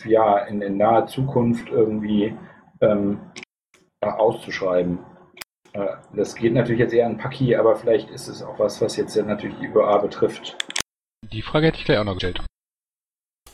[0.06, 2.38] ja, in, in naher Zukunft irgendwie
[2.82, 3.20] ähm,
[4.00, 5.00] auszuschreiben.
[5.74, 8.96] Äh, das geht natürlich jetzt eher an Paki, aber vielleicht ist es auch was, was
[8.96, 10.56] jetzt ja natürlich die ÖA betrifft.
[11.32, 12.42] Die Frage hätte ich gleich auch noch gestellt.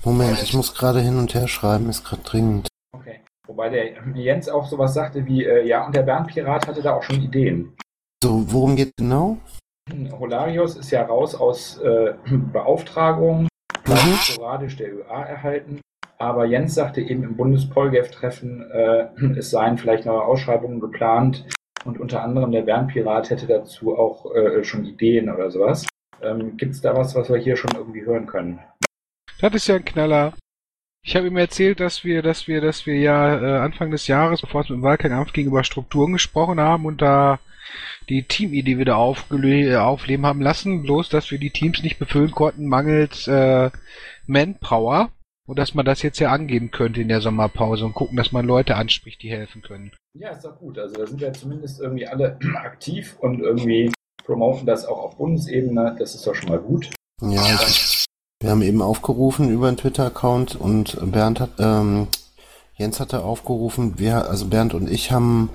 [0.04, 2.68] Moment, ich muss gerade hin und her schreiben, ist gerade dringend.
[2.94, 3.22] Okay.
[3.48, 7.04] Wobei der Jens auch sowas sagte wie, äh, ja, und der Bernpirat hatte da auch
[7.04, 7.76] schon Ideen.
[8.24, 9.38] So, worum geht genau?
[10.20, 12.14] Holarius ist ja raus aus äh,
[12.54, 13.48] Beauftragung,
[13.88, 14.16] Mhm.
[14.18, 15.80] sporadisch der ÖA erhalten.
[16.18, 19.08] Aber Jens sagte eben im Bundespolgef-Treffen, äh,
[19.38, 21.46] es seien vielleicht neue Ausschreibungen geplant
[21.86, 25.88] und unter anderem der Bernpirat hätte dazu auch äh, schon Ideen oder sowas.
[26.22, 28.60] Ähm, Gibt es da was, was wir hier schon irgendwie hören können?
[29.40, 30.34] Das ist ja ein Knaller.
[31.08, 34.41] Ich habe ihm erzählt, dass wir, dass wir, dass wir ja äh, Anfang des Jahres,
[34.41, 37.39] bevor es mit dem Wahlkampf ging, über Strukturen gesprochen haben und da
[38.10, 42.67] die Teamidee wieder äh, aufleben haben lassen, bloß dass wir die Teams nicht befüllen konnten,
[42.67, 43.72] mangels äh,
[44.26, 45.10] Manpower.
[45.46, 48.46] Und dass man das jetzt ja angehen könnte in der Sommerpause und gucken, dass man
[48.46, 49.93] Leute anspricht, die helfen können.
[50.13, 50.78] Ja, ist doch gut.
[50.78, 53.93] Also da sind wir zumindest irgendwie alle aktiv und irgendwie
[54.26, 55.96] promoten das auch auf Bundesebene.
[55.98, 56.89] Das ist doch schon mal gut.
[57.22, 57.97] Ja, ich,
[58.41, 62.08] wir haben eben aufgerufen über einen Twitter-Account und Bernd hat, ähm,
[62.76, 65.50] Jens hatte aufgerufen, wir, also Bernd und ich haben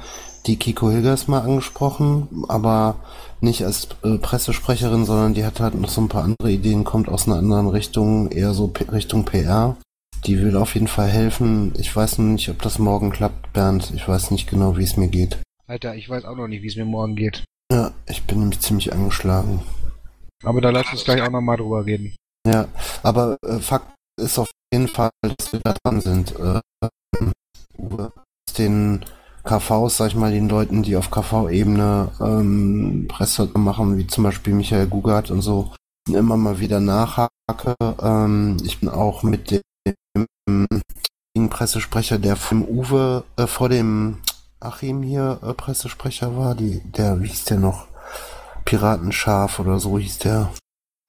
[0.47, 2.97] die Kiko Hilgers mal angesprochen, aber
[3.41, 7.09] nicht als äh, Pressesprecherin, sondern die hat halt noch so ein paar andere Ideen, kommt
[7.09, 9.77] aus einer anderen Richtung, eher so P Richtung PR.
[10.27, 11.73] Die will auf jeden Fall helfen.
[11.79, 13.93] Ich weiß noch nicht, ob das morgen klappt, Bernd.
[13.95, 15.39] Ich weiß nicht genau, wie es mir geht.
[15.67, 17.45] Alter, ich weiß auch noch nicht, wie es mir morgen geht.
[17.73, 19.63] Ja, ich bin nämlich ziemlich angeschlagen.
[20.45, 22.15] Aber da lass uns gleich auch nochmal drüber reden.
[22.47, 22.69] Ja,
[23.03, 26.35] aber äh, Fakt ist auf jeden Fall, dass wir da dran sind.
[26.39, 26.61] Äh,
[27.79, 28.13] Uwe,
[28.59, 29.05] den
[29.45, 34.55] KVs, sag ich mal, den Leuten, die auf KV-Ebene ähm, Presse machen, wie zum Beispiel
[34.55, 35.73] Michael Gugart und so,
[36.09, 37.75] immer mal wieder nachhake.
[38.01, 39.63] Ähm, ich bin auch mit
[41.37, 44.19] dem Pressesprecher, der vom Uwe äh, vor dem
[44.61, 47.87] Achim hier äh, Pressesprecher war, die, der, wie hieß der noch?
[48.65, 50.53] Piratenschaf oder so hieß der.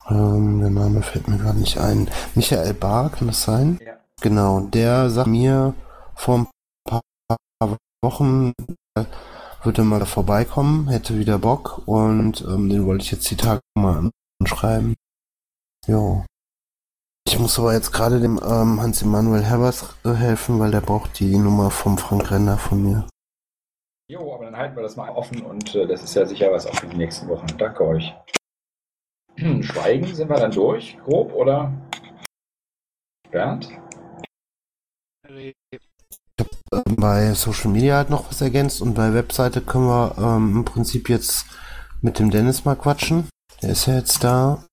[0.10, 2.10] Ähm, der Name fällt mir gerade nicht ein.
[2.36, 3.80] Michael Bar, kann das sein?
[3.86, 3.94] Ja.
[4.22, 5.74] Genau, der sagt mir
[6.16, 6.48] vor ein
[6.86, 8.54] paar Wochen,
[8.98, 9.06] äh,
[9.64, 14.10] würde mal vorbeikommen, hätte wieder Bock und ähm, den wollte ich jetzt die Tage mal
[14.42, 14.96] anschreiben.
[15.88, 16.26] Jo.
[17.26, 21.38] Ich muss aber jetzt gerade dem ähm, Hans-Emanuel Herbers äh, helfen, weil der braucht die
[21.38, 23.08] Nummer vom Frank Renner von mir.
[24.10, 26.68] Jo, aber dann halten wir das mal offen und äh, das ist ja sicher was
[26.68, 27.48] auch für die nächsten Wochen.
[27.58, 28.14] Danke euch.
[29.64, 31.72] Schweigen, sind wir dann durch, grob, oder?
[33.32, 33.70] Bernd?
[36.74, 40.66] Ähm, bei Social Media halt noch was ergänzt und bei Webseite können wir ähm, im
[40.66, 41.46] Prinzip jetzt
[42.02, 43.28] mit dem Dennis mal quatschen.
[43.62, 44.66] Der ist ja jetzt da.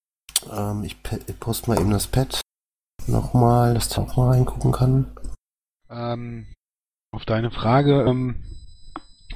[0.51, 0.97] Ähm, ich,
[1.27, 2.41] ich poste mal eben das Pad
[3.07, 5.17] nochmal, dass der auch mal reingucken kann.
[5.91, 6.47] Ähm,
[7.13, 8.43] auf deine Frage, ähm,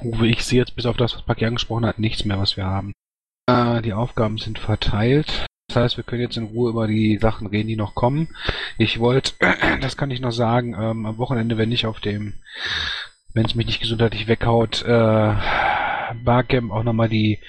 [0.02, 2.66] Uwe, ich sehe jetzt bis auf das, was Paki angesprochen hat, nichts mehr, was wir
[2.66, 2.92] haben.
[3.46, 5.46] Äh, die Aufgaben sind verteilt.
[5.68, 8.28] Das heißt, wir können jetzt in Ruhe über die Sachen reden, die noch kommen.
[8.78, 9.32] Ich wollte,
[9.80, 12.34] das kann ich noch sagen, ähm, am Wochenende, wenn ich auf dem,
[13.32, 15.34] wenn es mich nicht gesundheitlich weghaut, äh,
[16.22, 17.40] Barcamp auch nochmal die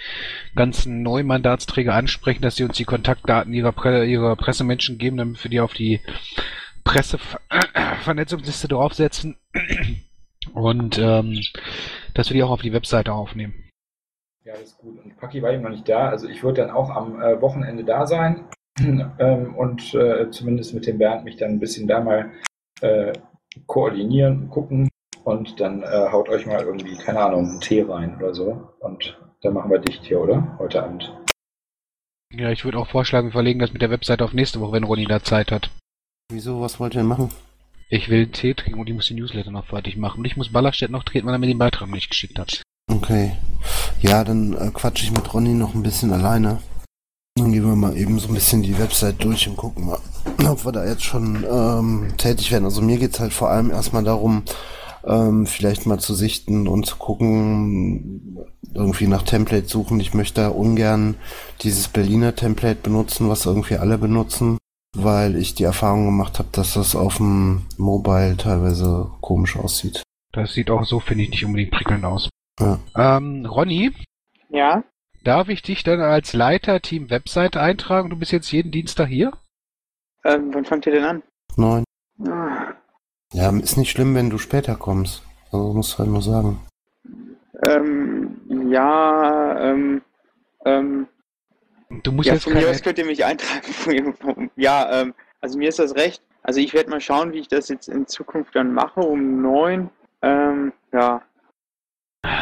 [0.56, 5.52] ganzen Neumandatsträger ansprechen, dass sie uns die Kontaktdaten ihrer, Pre ihrer Pressemenschen geben, damit wir
[5.52, 6.00] die auf die
[6.84, 9.36] Pressevernetzungsliste draufsetzen
[10.54, 11.42] und ähm,
[12.14, 13.65] dass wir die auch auf die Webseite aufnehmen.
[14.46, 15.04] Ja, das ist gut.
[15.04, 16.10] Und Paki war eben noch nicht da.
[16.10, 18.46] Also ich würde dann auch am äh, Wochenende da sein
[18.80, 22.32] ähm, und äh, zumindest mit dem Bernd mich dann ein bisschen da mal
[22.82, 23.12] äh,
[23.66, 24.88] koordinieren, gucken
[25.24, 28.70] und dann äh, haut euch mal irgendwie, keine Ahnung, einen Tee rein oder so.
[28.82, 30.56] Und dann machen wir dicht hier, oder?
[30.60, 31.12] Heute Abend.
[32.32, 34.84] Ja, ich würde auch vorschlagen, wir verlegen das mit der Webseite auf nächste Woche, wenn
[34.84, 35.72] Ronny da Zeit hat.
[36.32, 37.32] Wieso, was wollt ihr denn machen?
[37.90, 40.20] Ich will einen Tee trinken und ich muss die Newsletter noch fertig machen.
[40.20, 42.62] Und ich muss Ballerstedt noch treten, weil er mir den Beitrag nicht geschickt hat.
[42.92, 43.34] Okay.
[44.02, 46.60] Ja, dann äh, quatsche ich mit Ronny noch ein bisschen alleine.
[47.38, 50.00] Dann gehen wir mal eben so ein bisschen die Website durch und gucken mal,
[50.50, 52.66] ob wir da jetzt schon ähm, tätig werden.
[52.66, 54.44] Also mir geht's halt vor allem erstmal darum,
[55.06, 58.38] ähm, vielleicht mal zu sichten und zu gucken,
[58.74, 60.00] irgendwie nach Template suchen.
[60.00, 61.16] Ich möchte ungern
[61.62, 64.58] dieses Berliner Template benutzen, was irgendwie alle benutzen,
[64.96, 70.04] weil ich die Erfahrung gemacht habe, dass das auf dem Mobile teilweise komisch aussieht.
[70.32, 72.30] Das sieht auch so, finde ich, nicht unbedingt prickelnd aus.
[72.60, 72.80] Ja.
[72.96, 73.92] Ähm, Ronny,
[74.50, 74.84] Ja?
[75.24, 78.10] darf ich dich dann als Leiter Team Webseite eintragen?
[78.10, 79.32] Du bist jetzt jeden Dienstag hier?
[80.24, 81.24] Ähm, wann fangt ihr denn an?
[81.58, 81.84] Neun.
[82.28, 82.74] Ah,
[83.34, 85.24] Ja, ist nicht schlimm, wenn du später kommst.
[85.52, 86.60] Also musst du halt nur sagen.
[87.64, 88.40] Ähm,
[88.72, 90.02] ja, ähm,
[90.66, 91.08] ähm,
[92.04, 94.50] Du musst ja, jetzt von mir aus könnt ihr mich eintragen.
[94.56, 96.22] ja, ähm, also mir ist das recht.
[96.42, 99.90] Also ich werde mal schauen, wie ich das jetzt in Zukunft dann mache um neun.
[100.22, 101.22] Ähm, ja,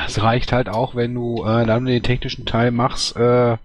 [0.08, 3.58] Es reicht halt auch, wenn du äh, dann den technischen Teil machst, äh,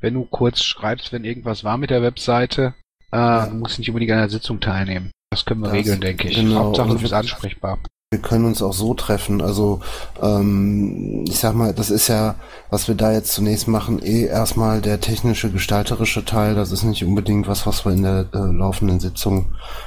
[0.00, 2.74] wenn du kurz schreibst, wenn irgendwas war mit der Webseite.
[3.12, 5.10] Äh, Du musst nicht unbedingt an der Sitzung teilnehmen.
[5.30, 6.36] Das können wir Das- regeln, denke ich.
[6.36, 6.56] genau.
[6.66, 7.78] Hauptsache, du bist ansprechbar.
[8.10, 9.40] Wir können uns auch so treffen.
[9.42, 9.80] Also
[10.22, 12.36] ähm, ich sag mal, das ist ja,
[12.70, 16.54] was wir da jetzt zunächst machen, eh erstmal der technische, gestalterische Teil.
[16.54, 19.46] Das ist nicht unbedingt was, was wir in der äh, laufenden Sitzung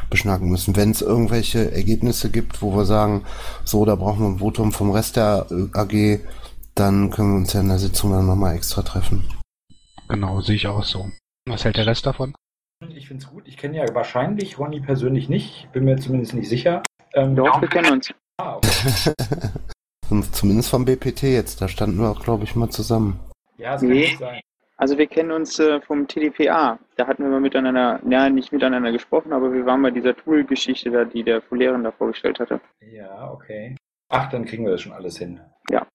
[0.10, 0.76] beschnacken müssen.
[0.76, 3.24] Wenn es irgendwelche Ergebnisse gibt, wo wir sagen,
[3.64, 6.20] so, da brauchen wir ein Votum vom Rest der äh, AG,
[6.76, 9.24] dann können wir uns ja in der Sitzung dann nochmal extra treffen.
[10.10, 11.10] Genau, sehe ich auch so.
[11.48, 12.34] Was hält der Rest davon?
[12.94, 13.48] Ich finde es gut.
[13.48, 16.84] Ich kenne ja wahrscheinlich Ronny persönlich nicht, bin mir zumindest nicht sicher.
[17.14, 18.14] Ähm, doch, wir kennen uns.
[18.40, 19.14] Ah, okay.
[20.32, 23.20] Zumindest vom BPT jetzt, da standen wir auch, glaube ich, mal zusammen.
[23.58, 24.16] Ja, es kann Nee.
[24.20, 24.42] sein.
[24.78, 26.78] Also wir kennen uns äh, vom TDPA.
[26.98, 30.92] Da hatten wir mal miteinander, ja, nicht miteinander gesprochen, aber wir waren bei dieser Tool-Geschichte
[30.92, 32.62] da, die der Folierin da vorgestellt hatte.
[32.92, 33.76] Ja, okay.
[34.10, 35.40] Ach, dann kriegen wir das schon alles hin.
[35.72, 35.88] Ja.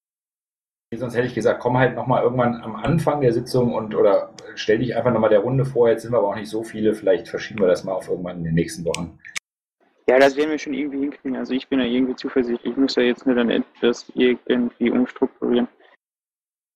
[0.92, 4.78] Sonst hätte ich gesagt, komm halt nochmal irgendwann am Anfang der Sitzung und oder stell
[4.78, 5.88] dich einfach nochmal der Runde vor.
[5.88, 6.92] Jetzt sind wir aber auch nicht so viele.
[6.94, 9.16] Vielleicht verschieben wir das mal auf irgendwann in den nächsten Wochen.
[10.08, 11.36] Ja, das werden wir schon irgendwie hinkriegen.
[11.36, 12.72] Also ich bin da irgendwie zuversichtlich.
[12.72, 15.68] Ich muss ja jetzt nur dann etwas irgendwie umstrukturieren.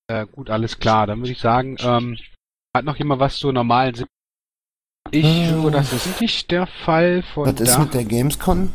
[0.08, 1.06] Äh, gut, alles klar.
[1.06, 2.16] Dann würde ich sagen, ähm,
[2.76, 4.10] hat noch jemand was zur normalen Sitzung?
[5.10, 7.22] Ich höre, das ist nicht der Fall.
[7.34, 8.72] Von Was ist da mit der Gamescon?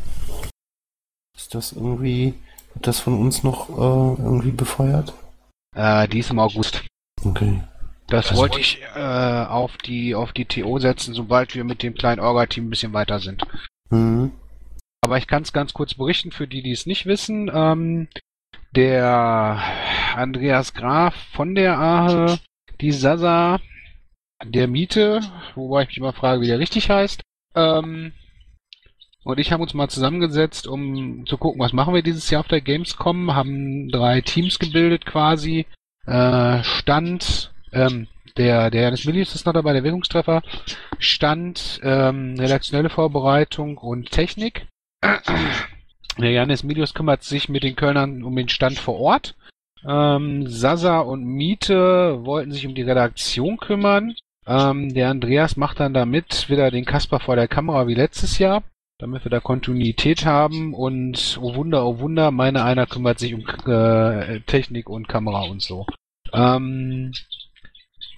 [1.36, 2.34] Ist das irgendwie,
[2.74, 5.14] wird das von uns noch äh, irgendwie befeuert?
[5.74, 6.84] äh, die ist im August.
[7.24, 7.62] Okay.
[8.08, 9.00] Das wollte ich äh,
[9.44, 13.20] auf die auf die TO setzen, sobald wir mit dem kleinen Orga-Team ein bisschen weiter
[13.20, 13.42] sind.
[13.90, 14.32] Mhm.
[15.02, 17.50] Aber ich kann es ganz kurz berichten für die, die es nicht wissen.
[17.52, 18.08] Ähm,
[18.74, 19.62] der
[20.14, 22.38] Andreas Graf von der AHE,
[22.80, 23.60] die Sasa,
[24.44, 25.20] der Miete,
[25.54, 27.20] wobei ich mich immer frage, wie der richtig heißt,
[27.54, 28.12] ähm,
[29.24, 32.48] und ich haben uns mal zusammengesetzt, um zu gucken, was machen wir dieses Jahr auf
[32.48, 35.66] der Gamescom, haben drei Teams gebildet quasi.
[36.06, 40.42] Äh, Stand, ähm, der, der Janis Milius ist noch dabei, der Wirkungstreffer.
[40.98, 44.66] Stand, ähm, redaktionelle Vorbereitung und Technik.
[46.18, 49.34] Der Janis Milius kümmert sich mit den Kölnern um den Stand vor Ort.
[49.86, 54.14] Ähm, Sasa und Miete wollten sich um die Redaktion kümmern.
[54.46, 58.62] Ähm, der Andreas macht dann damit wieder den Kasper vor der Kamera wie letztes Jahr,
[58.98, 60.74] damit wir da Kontinuität haben.
[60.74, 65.62] Und oh Wunder, oh Wunder, meine einer kümmert sich um äh, Technik und Kamera und
[65.62, 65.86] so.
[66.32, 67.12] Ähm,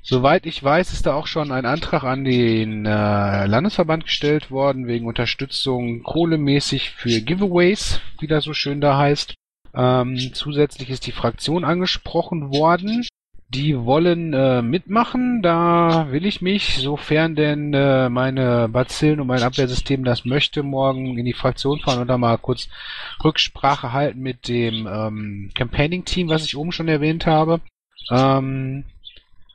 [0.07, 4.87] Soweit ich weiß, ist da auch schon ein Antrag an den äh, Landesverband gestellt worden,
[4.87, 9.35] wegen Unterstützung kohlemäßig für Giveaways, wie das so schön da heißt.
[9.75, 13.07] Ähm, zusätzlich ist die Fraktion angesprochen worden.
[13.49, 19.43] Die wollen äh, mitmachen, da will ich mich, sofern denn äh, meine Bazillen und mein
[19.43, 22.69] Abwehrsystem das möchte, morgen in die Fraktion fahren und da mal kurz
[23.23, 27.61] Rücksprache halten mit dem ähm, Campaigning-Team, was ich oben schon erwähnt habe.
[28.11, 28.85] Ähm,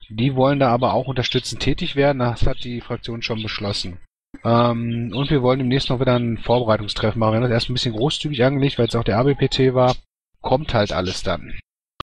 [0.09, 2.19] die wollen da aber auch unterstützend tätig werden.
[2.19, 3.99] Das hat die Fraktion schon beschlossen.
[4.43, 7.33] Ähm, und wir wollen demnächst noch wieder ein Vorbereitungstreffen machen.
[7.33, 9.95] Wir haben das erst ein bisschen großzügig angelegt, weil es auch der ABPT war.
[10.41, 11.53] Kommt halt alles dann.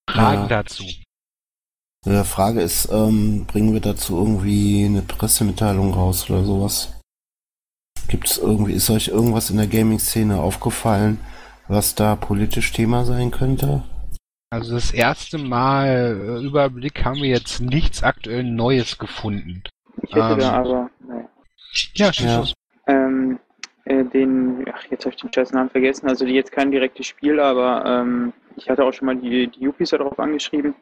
[0.09, 0.49] Fragen ja.
[0.49, 0.85] dazu.
[2.05, 6.93] Die Frage ist, ähm, bringen wir dazu irgendwie eine Pressemitteilung raus oder sowas?
[8.07, 11.19] Gibt es irgendwie, ist euch irgendwas in der Gaming-Szene aufgefallen,
[11.67, 13.83] was da politisch Thema sein könnte?
[14.57, 19.63] Also das erste Mal äh, Überblick haben wir jetzt nichts aktuell Neues gefunden.
[20.01, 21.29] Ich hätte ähm, da aber, naja.
[21.93, 22.45] Ja, ja.
[22.87, 23.39] Ähm,
[23.85, 27.39] äh, den, ach, jetzt habe ich den scheiß Namen vergessen, also jetzt kein direktes Spiel,
[27.39, 30.75] aber ähm, ich hatte auch schon mal die, die Yuppies darauf angeschrieben.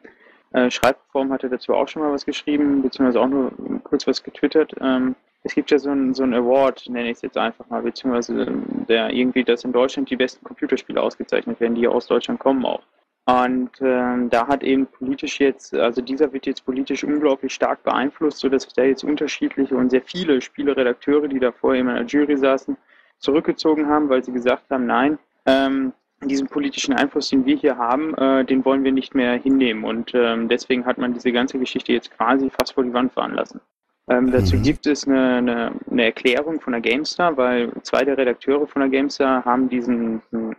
[0.53, 3.51] Äh, Schreibform hatte dazu auch schon mal was geschrieben, beziehungsweise auch nur
[3.83, 4.73] kurz was getwittert.
[4.81, 7.83] Ähm, es gibt ja so ein, so ein Award, nenne ich es jetzt einfach mal,
[7.83, 12.39] beziehungsweise ähm, der irgendwie, dass in Deutschland die besten Computerspiele ausgezeichnet werden, die aus Deutschland
[12.39, 12.85] kommen auch.
[13.27, 18.39] Und ähm, da hat eben politisch jetzt, also dieser wird jetzt politisch unglaublich stark beeinflusst,
[18.39, 22.37] sodass sich da jetzt unterschiedliche und sehr viele Spieleredakteure, die da vorher in einer Jury
[22.37, 22.77] saßen,
[23.19, 28.15] zurückgezogen haben, weil sie gesagt haben, nein, ähm, diesen politischen Einfluss, den wir hier haben,
[28.15, 29.85] äh, den wollen wir nicht mehr hinnehmen.
[29.85, 33.35] Und ähm, deswegen hat man diese ganze Geschichte jetzt quasi fast vor die Wand fahren
[33.35, 33.61] lassen.
[34.09, 34.63] Ähm, dazu mhm.
[34.63, 38.91] gibt es eine, eine, eine, Erklärung von der GameStar, weil zwei der Redakteure von der
[38.91, 40.55] GameStar haben diesen, diesen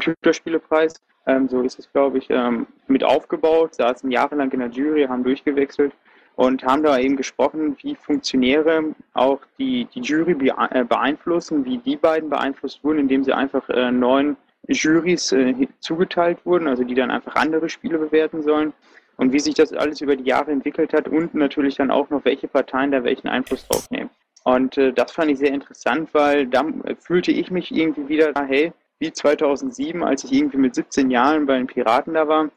[0.00, 0.94] Computerspielepreis
[1.26, 5.22] ähm, so ist es, glaube ich, ähm, mit aufgebaut, saßen jahrelang in der Jury, haben
[5.22, 5.92] durchgewechselt
[6.36, 10.32] und haben da eben gesprochen, wie Funktionäre auch die, die Jury
[10.70, 14.36] äh, beeinflussen, wie die beiden beeinflusst wurden, indem sie einfach äh, neuen
[14.66, 18.72] Jurys äh, zugeteilt wurden, also die dann einfach andere Spiele bewerten sollen
[19.16, 22.24] und wie sich das alles über die Jahre entwickelt hat und natürlich dann auch noch,
[22.24, 24.10] welche Parteien da welchen Einfluss drauf nehmen.
[24.44, 26.64] Und äh, das fand ich sehr interessant, weil da
[26.98, 31.56] fühlte ich mich irgendwie wieder, hey, wie 2007, als ich irgendwie mit 17 Jahren bei
[31.56, 32.50] den Piraten da war.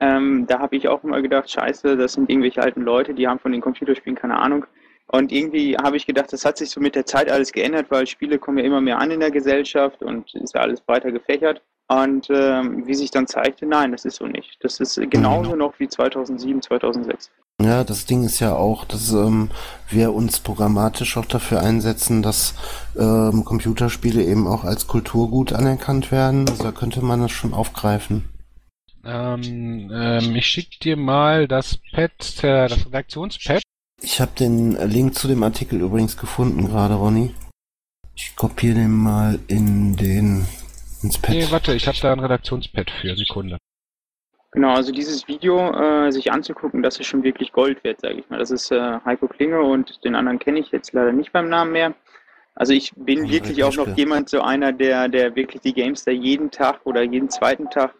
[0.00, 3.38] Ähm, da habe ich auch immer gedacht, scheiße, das sind irgendwelche alten Leute, die haben
[3.38, 4.66] von den Computerspielen keine Ahnung.
[5.08, 8.06] Und irgendwie habe ich gedacht, das hat sich so mit der Zeit alles geändert, weil
[8.06, 11.62] Spiele kommen ja immer mehr an in der Gesellschaft und ist ja alles breiter gefächert.
[11.88, 14.58] Und ähm, wie sich dann zeigte, nein, das ist so nicht.
[14.60, 17.32] Das ist genauso noch wie 2007, 2006.
[17.62, 19.50] Ja, das Ding ist ja auch, dass ähm,
[19.90, 22.54] wir uns programmatisch auch dafür einsetzen, dass
[22.98, 26.48] ähm, Computerspiele eben auch als Kulturgut anerkannt werden.
[26.48, 28.24] Also da könnte man das schon aufgreifen.
[29.04, 33.62] Ähm, ähm, ich schicke dir mal das Pad, äh, das Redaktionspad.
[34.02, 37.34] Ich habe den Link zu dem Artikel übrigens gefunden gerade, Ronny.
[38.14, 40.46] Ich kopiere den mal in den
[41.02, 41.34] ins Pad.
[41.34, 43.58] Nee, warte, ich habe da ein Redaktionspad für Sekunde.
[44.52, 48.28] Genau, also dieses Video äh, sich anzugucken, das ist schon wirklich Gold wert, sage ich
[48.30, 48.38] mal.
[48.38, 51.72] Das ist äh, Heiko Klinge und den anderen kenne ich jetzt leider nicht beim Namen
[51.72, 51.94] mehr.
[52.56, 56.04] Also ich bin ja, wirklich auch noch jemand, so einer, der, der wirklich die Games
[56.04, 57.94] da jeden Tag oder jeden zweiten Tag,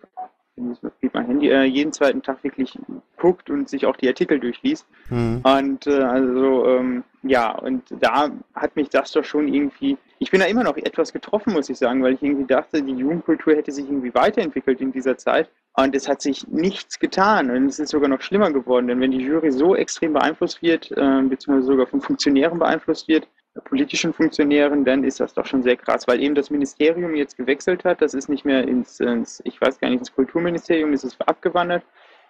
[1.00, 2.76] geht mein Handy, äh, jeden zweiten Tag wirklich
[3.16, 4.86] guckt und sich auch die Artikel durchliest.
[5.08, 5.42] Mhm.
[5.44, 10.40] Und äh, also ähm, ja, und da hat mich das doch schon irgendwie, ich bin
[10.40, 13.70] da immer noch etwas getroffen, muss ich sagen, weil ich irgendwie dachte, die Jugendkultur hätte
[13.70, 15.48] sich irgendwie weiterentwickelt in dieser Zeit.
[15.76, 19.12] Und es hat sich nichts getan und es ist sogar noch schlimmer geworden, denn wenn
[19.12, 23.28] die Jury so extrem beeinflusst wird, äh, beziehungsweise sogar von Funktionären beeinflusst wird,
[23.64, 27.84] politischen Funktionären, dann ist das doch schon sehr krass, weil eben das Ministerium jetzt gewechselt
[27.84, 28.00] hat.
[28.00, 31.82] Das ist nicht mehr ins, ins ich weiß gar nicht, ins Kulturministerium, es ist abgewandert.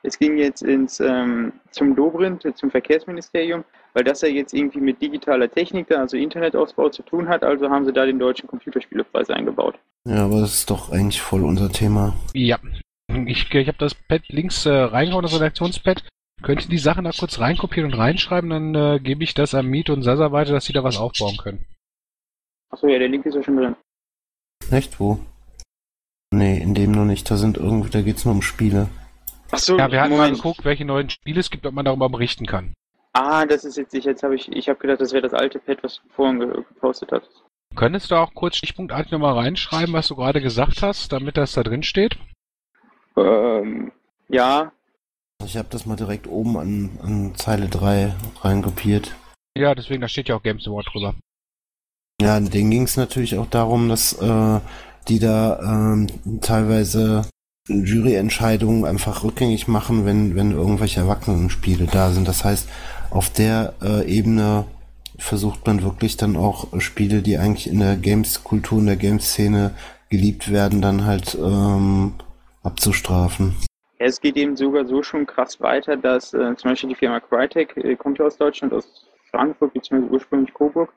[0.03, 5.03] Es ging jetzt ins, ähm, zum Dobrindt, zum Verkehrsministerium, weil das ja jetzt irgendwie mit
[5.03, 7.43] digitaler Technik, also Internetausbau zu tun hat.
[7.43, 9.79] Also haben sie da den deutschen Computerspielepreis eingebaut.
[10.07, 12.15] Ja, aber das ist doch eigentlich voll unser Thema.
[12.33, 12.59] Ja,
[13.27, 16.05] ich, ich habe das Pad links äh, reingehauen, das Redaktionspad.
[16.43, 19.67] Könnt ihr die Sachen da kurz reinkopieren und reinschreiben, dann äh, gebe ich das an
[19.67, 21.67] Miet und Sasa weiter, dass sie da was aufbauen können.
[22.71, 23.77] Achso, ja, der Link ist ja schon drin.
[24.71, 25.19] Echt, wo?
[26.33, 27.31] Nee, in dem noch nicht.
[27.31, 28.89] Da sind irgendwie, da geht's nur um Spiele.
[29.51, 32.47] Achso, ja, wir hatten mal geguckt, welche neuen Spiele es gibt, ob man darüber berichten
[32.47, 32.73] kann.
[33.13, 35.59] Ah, das ist jetzt, ich, jetzt habe ich, ich habe gedacht, das wäre das alte
[35.59, 37.43] Pad, was du vorhin gepostet hast.
[37.75, 41.63] Könntest du auch kurz stichpunktartig nochmal reinschreiben, was du gerade gesagt hast, damit das da
[41.63, 42.17] drin steht?
[43.17, 43.93] Ähm,
[44.29, 44.73] ja.
[45.45, 49.15] Ich habe das mal direkt oben an, an Zeile 3 reinkopiert.
[49.57, 51.15] Ja, deswegen, da steht ja auch Games Award drüber.
[52.21, 54.61] Ja, denen ging es natürlich auch darum, dass äh,
[55.09, 56.07] die da ähm,
[56.41, 57.25] teilweise
[57.69, 62.29] Juryentscheidungen einfach rückgängig machen, wenn, wenn irgendwelche Erwachsenenspiele da sind.
[62.29, 62.69] Das heißt,
[63.11, 64.67] auf der äh, Ebene
[65.19, 69.73] versucht man wirklich dann auch Spiele, die eigentlich in der Games-Kultur, in der Games-Szene
[70.09, 72.15] geliebt werden, dann halt ähm,
[72.63, 73.55] abzustrafen.
[73.99, 77.77] Es geht eben sogar so schon krass weiter, dass äh, zum Beispiel die Firma Crytek
[77.77, 80.93] äh, kommt ja aus Deutschland, aus Frankfurt, beziehungsweise ursprünglich Coburg.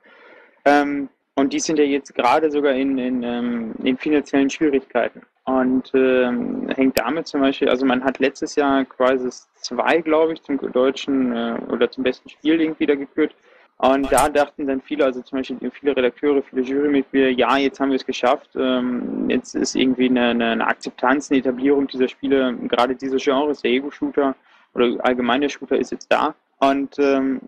[0.66, 5.24] Ähm, und die sind ja jetzt gerade sogar in, in, ähm, in finanziellen Schwierigkeiten.
[5.45, 10.43] Und ähm, hängt damit zum Beispiel, also man hat letztes Jahr Crisis 2, glaube ich,
[10.43, 13.36] zum deutschen äh, oder zum besten Spiel irgendwie da gekürt.
[13.84, 17.89] Und da dachten dann viele, also zum Beispiel viele Redakteure, viele Jurymitglieder, ja, jetzt haben
[17.89, 18.51] wir es geschafft.
[18.55, 23.71] Ähm, jetzt ist irgendwie eine, eine, Akzeptanz, eine Etablierung dieser Spiele, gerade dieses Genres, der
[23.71, 24.36] Ego-Shooter
[24.73, 26.34] oder allgemein der Shooter ist jetzt da.
[26.59, 27.41] Und ähm,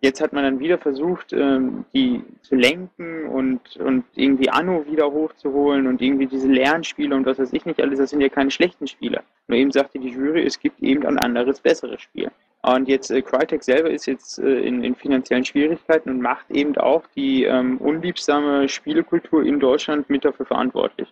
[0.00, 5.12] jetzt hat man dann wieder versucht, ähm, die zu lenken und, und irgendwie Anno wieder
[5.12, 8.50] hochzuholen und irgendwie diese Lernspiele und was weiß ich nicht alles, das sind ja keine
[8.50, 9.22] schlechten Spiele.
[9.48, 12.30] Nur eben sagte die Jury, es gibt eben ein anderes, besseres Spiel.
[12.64, 16.74] Und jetzt äh, Crytek selber ist jetzt äh, in, in, finanziellen Schwierigkeiten und macht eben
[16.78, 21.08] auch die ähm, unliebsame Spielekultur in Deutschland mit dafür verantwortlich.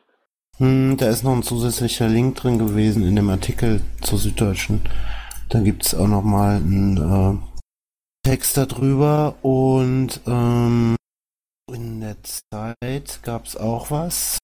[0.56, 4.80] Hm, da ist noch ein zusätzlicher Link drin gewesen in dem Artikel zur Süddeutschen.
[5.50, 7.38] Da gibt es auch nochmal einen äh,
[8.26, 10.96] Text darüber und ähm,
[11.70, 14.38] in der Zeit gab es auch was.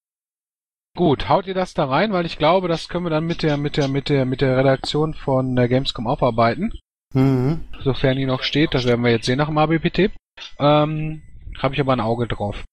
[0.95, 3.57] Gut, haut ihr das da rein, weil ich glaube, das können wir dann mit der
[3.57, 6.71] mit der mit der mit der Redaktion von äh, Gamescom aufarbeiten.
[7.13, 7.65] Mhm.
[7.81, 10.11] Sofern die noch steht, das werden wir jetzt sehen nach dem ABPT.
[10.59, 11.21] Ähm,
[11.57, 12.63] Habe ich aber ein Auge drauf.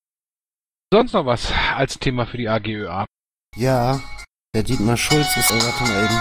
[0.93, 3.07] Sonst noch was als Thema für die AGÖA?
[3.57, 4.01] Ja,
[4.55, 6.21] der Dietmar Schulz ist schon eben.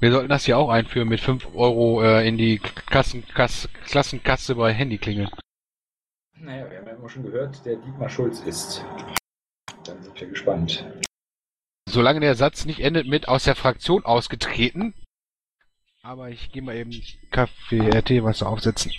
[0.00, 4.54] Wir sollten das hier auch einführen mit 5 Euro äh, in die Kassen, Kass, Klassenkasse
[4.54, 5.28] bei Handyklingeln.
[6.38, 8.82] Naja, wir haben ja immer schon gehört, der Dietmar Schulz ist.
[9.84, 10.86] Dann sind wir gespannt.
[11.86, 14.94] Solange der Satz nicht endet mit aus der Fraktion ausgetreten,
[16.02, 16.90] aber ich gehe mal eben
[17.30, 18.92] Kaffee, äh, Teewasser aufsetzen.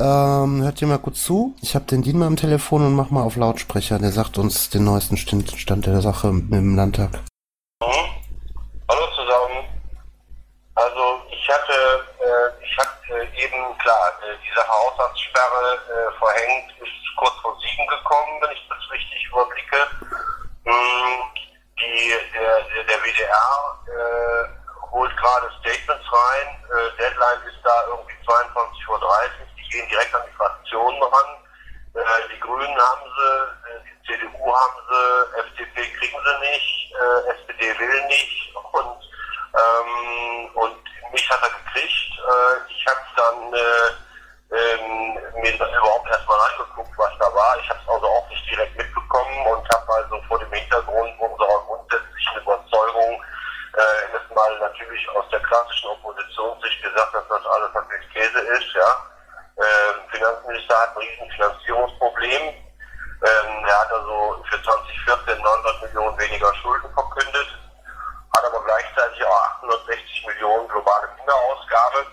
[0.00, 1.54] Ähm, hört ihr mal kurz zu.
[1.62, 3.98] Ich habe den Diener am Telefon und mach mal auf Lautsprecher.
[3.98, 7.12] Der sagt uns den neuesten Stand der Sache im Landtag.
[7.80, 8.08] Mhm.
[8.88, 9.62] Hallo zusammen.
[10.74, 17.16] Also ich hatte, äh, ich hatte eben, klar, äh, die Sache Haushaltssperre äh, verhängt, ist
[17.16, 19.86] kurz vor sieben gekommen, wenn ich das richtig überblicke.
[20.64, 21.22] Mhm.
[21.78, 24.61] Die, der, der WDR äh,
[24.92, 26.48] holt gerade Statements rein.
[26.68, 29.00] Äh, Deadline ist da irgendwie 22.30 Uhr.
[29.56, 31.30] Die gehen direkt an die Fraktionen ran.
[31.94, 33.32] Äh, die Grünen haben sie,
[33.68, 39.00] äh, die CDU haben sie, FDP kriegen sie nicht, äh, SPD will nicht und,
[39.54, 40.76] ähm, und
[41.12, 42.12] mich hat er gekriegt.
[42.16, 44.02] Äh, ich habe dann äh,
[44.52, 47.58] ähm, mir überhaupt erstmal angeguckt, was da war.
[47.60, 51.60] Ich habe es also auch nicht direkt mitbekommen und habe also vor dem Hintergrund unserer
[51.66, 53.22] grundsätzlichen Überzeugung
[53.74, 59.06] äh, erstmal natürlich aus der klassischen Oppositionssicht gesagt, dass das alles natürlich Käse ist, ja.
[59.58, 62.42] Ähm, Finanzminister hat ein riesen Finanzierungsproblem.
[62.42, 67.48] Ähm, er hat also für 2014 900 Millionen weniger Schulden verkündet,
[68.36, 72.06] hat aber gleichzeitig auch 860 Millionen globale Minderausgabe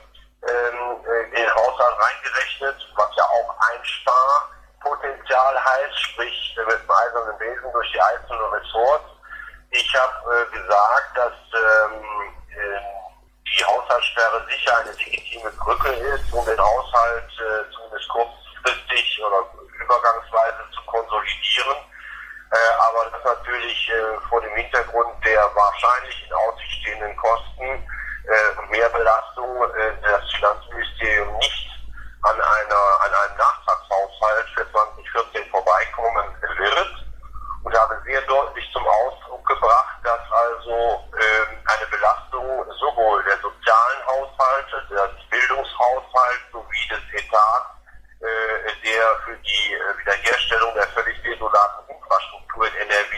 [0.47, 7.39] ähm, äh, in den Haushalt reingerechnet, was ja auch Einsparpotenzial heißt, sprich mit dem eisernen
[7.39, 9.10] Wesen durch die einzelnen Ressorts.
[9.72, 12.80] Ich habe äh, gesagt, dass ähm, äh,
[13.45, 19.45] die Haushaltssperre sicher eine legitime Brücke ist, um den Haushalt äh, zumindest kurzfristig oder
[19.80, 21.78] übergangsweise zu konsolidieren.
[22.51, 28.60] Äh, aber das natürlich äh, vor dem Hintergrund der wahrscheinlich in Aussicht stehenden Kosten äh,
[28.60, 31.70] und Mehrbelastung äh, das Finanzministerium nicht
[32.24, 36.99] an einer an einem Nachtragshaushalt für 2014 vorbeikommen wird
[37.64, 44.01] und habe sehr deutlich zum Ausdruck gebracht, dass also äh, eine Belastung sowohl der sozialen
[44.07, 47.70] Haushalte, des Bildungshaushalts sowie des Etats,
[48.22, 53.16] äh, der für die äh, Wiederherstellung der völlig desolaten Infrastruktur in NRW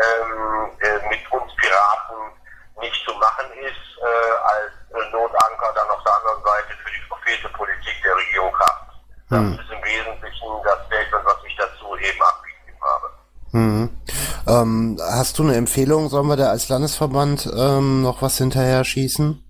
[0.00, 2.32] ähm, äh, mit uns Piraten
[2.80, 7.06] nicht zu machen ist, äh, als äh, Notanker dann auf der anderen Seite für die
[7.08, 8.88] prophete Politik der Regierung hat.
[9.28, 9.60] Das hm.
[9.60, 13.10] ist im Wesentlichen das Statement, was ich dazu eben abgegeben habe.
[13.52, 14.00] Mhm.
[14.46, 16.08] Ähm, hast du eine Empfehlung?
[16.08, 19.44] Sollen wir da als Landesverband ähm, noch was hinterher schießen?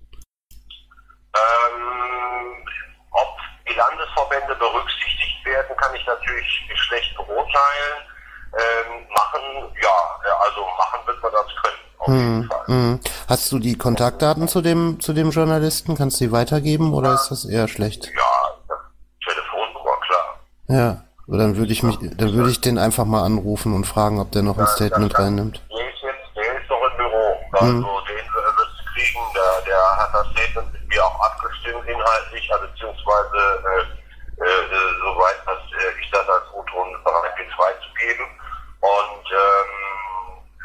[1.35, 1.81] Ähm,
[4.15, 7.97] Vorwände berücksichtigt werden, kann ich natürlich schlecht beurteilen.
[8.53, 9.41] Ähm, machen,
[9.81, 11.77] ja, also machen wird man das können.
[11.99, 12.67] Auf jeden Hm, Fall.
[12.67, 12.99] hm.
[13.29, 15.95] Hast du die Kontaktdaten zu dem, zu dem Journalisten?
[15.95, 18.07] Kannst du die weitergeben oder ist das eher schlecht?
[18.07, 18.21] Ja,
[18.67, 18.77] das
[19.23, 20.39] Telefonnummer, klar.
[20.67, 21.03] Ja.
[21.27, 24.41] Dann würde ich mich, dann würde ich den einfach mal anrufen und fragen, ob der
[24.41, 25.61] noch ein Statement reinnimmt.
[25.69, 27.37] Der ist jetzt, der ist noch im Büro.
[27.61, 28.05] Also Mhm.
[28.07, 29.33] den äh, wirst du kriegen.
[29.35, 33.39] Der, der hat das Statement mit mir auch abgestimmt inhaltlich, also beziehungsweise
[34.41, 38.25] äh, soweit, dass äh, ich das als O-Ton bereit bin freizugeben.
[38.81, 39.71] Und ähm,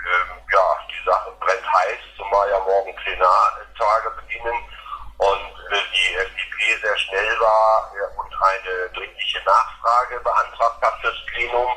[0.09, 4.57] ähm, ja, die Sache brennt heiß, zumal ja morgen Plenartage beginnen
[5.19, 11.27] und äh, die FDP sehr schnell war äh, und eine dringliche Nachfrage beantragt hat fürs
[11.27, 11.69] Plenum.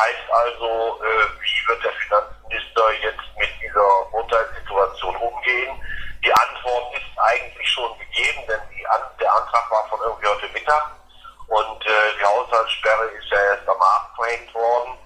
[0.00, 5.76] Heißt also, äh, wie wird der Finanzminister jetzt mit dieser Urteilssituation umgehen?
[6.24, 10.48] Die Antwort ist eigentlich schon gegeben, denn die An der Antrag war von irgendwie heute
[10.48, 10.90] Mittag
[11.48, 14.98] und äh, die Haushaltssperre ist ja erst am Abend verhängt worden,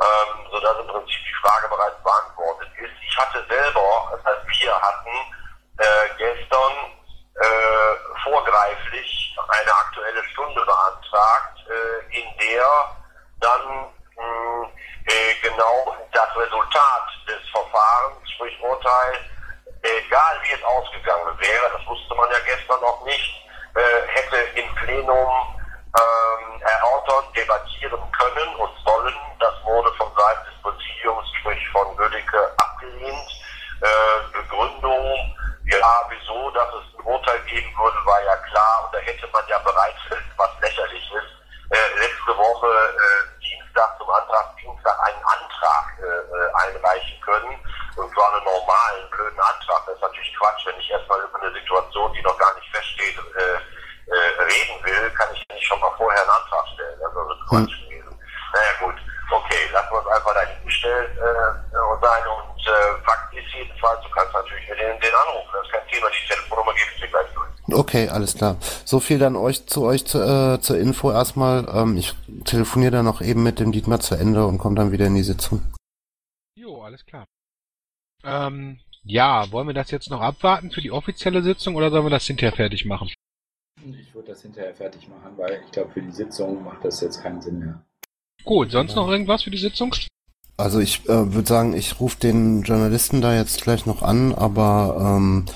[0.00, 2.92] ähm, sodass im Prinzip die Frage bereits beantwortet ist.
[3.02, 5.16] Ich hatte selber, das heißt wir hatten
[5.78, 6.72] äh, gestern
[7.40, 12.66] äh, vorgreiflich eine aktuelle Stunde beantragt, äh, in der
[13.40, 14.68] dann mh,
[15.08, 19.16] äh, genau das Resultat des Verfahrens, sprich Urteil,
[19.82, 24.74] egal wie es ausgegangen wäre, das wusste man ja gestern noch nicht, äh, hätte im
[24.74, 25.30] Plenum
[25.96, 29.14] ähm, erörtert, debattieren können und sollen.
[29.40, 33.30] Das wurde von Seiten des Präsidiums, sprich von Bödecke, abgelehnt.
[33.80, 38.84] Äh, Begründung, ja, wieso, dass es ein Urteil geben würde, war ja klar.
[38.84, 40.00] Und da hätte man ja bereits,
[40.36, 43.35] was lächerlich ist, äh, letzte Woche äh,
[43.76, 47.60] Dienstag zum Antrag Dienstag einen Antrag äh, äh, einreichen können.
[47.96, 49.84] Und zwar einen normalen, blöden Antrag.
[49.84, 53.18] Das ist natürlich Quatsch, wenn ich erstmal über eine Situation, die noch gar nicht feststeht,
[53.36, 53.60] äh,
[54.08, 56.98] äh, reden will, kann ich nicht schon mal vorher einen Antrag stellen.
[57.00, 58.18] Das ist also Quatsch gewesen.
[58.54, 58.96] Naja gut,
[59.30, 62.22] okay, lassen wir uns einfach dahingestellt äh, sein.
[62.26, 65.50] Und äh, Fakt ist jedenfalls, du kannst natürlich mit den, den anrufen.
[65.52, 67.78] Das ist kein Thema, die Telefonnummer gebe ich dir gleich durch.
[67.78, 68.56] Okay, alles klar.
[68.84, 71.66] So viel dann euch zu euch zu, äh, zur Info erstmal.
[71.72, 72.14] Ähm, ich
[72.44, 75.22] telefoniere dann noch eben mit dem Dietmar zu Ende und komme dann wieder in die
[75.22, 75.62] Sitzung.
[76.54, 77.26] Jo, alles klar.
[78.24, 82.10] Ähm, ja, wollen wir das jetzt noch abwarten für die offizielle Sitzung oder sollen wir
[82.10, 83.12] das hinterher fertig machen?
[83.84, 87.22] Ich würde das hinterher fertig machen, weil ich glaube, für die Sitzung macht das jetzt
[87.22, 87.84] keinen Sinn mehr.
[88.46, 89.92] Gut, sonst noch irgendwas für die Sitzung?
[90.56, 94.96] Also ich äh, würde sagen, ich rufe den Journalisten da jetzt gleich noch an, aber
[95.18, 95.46] ähm,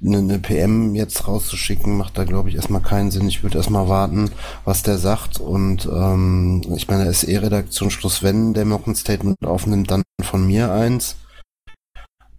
[0.00, 3.28] eine, eine PM jetzt rauszuschicken, macht da glaube ich erstmal keinen Sinn.
[3.28, 4.30] Ich würde erstmal warten,
[4.64, 8.94] was der sagt und ähm, ich meine, es ist eh Redaktionsschluss, wenn der noch ein
[8.94, 11.16] Statement aufnimmt, dann von mir eins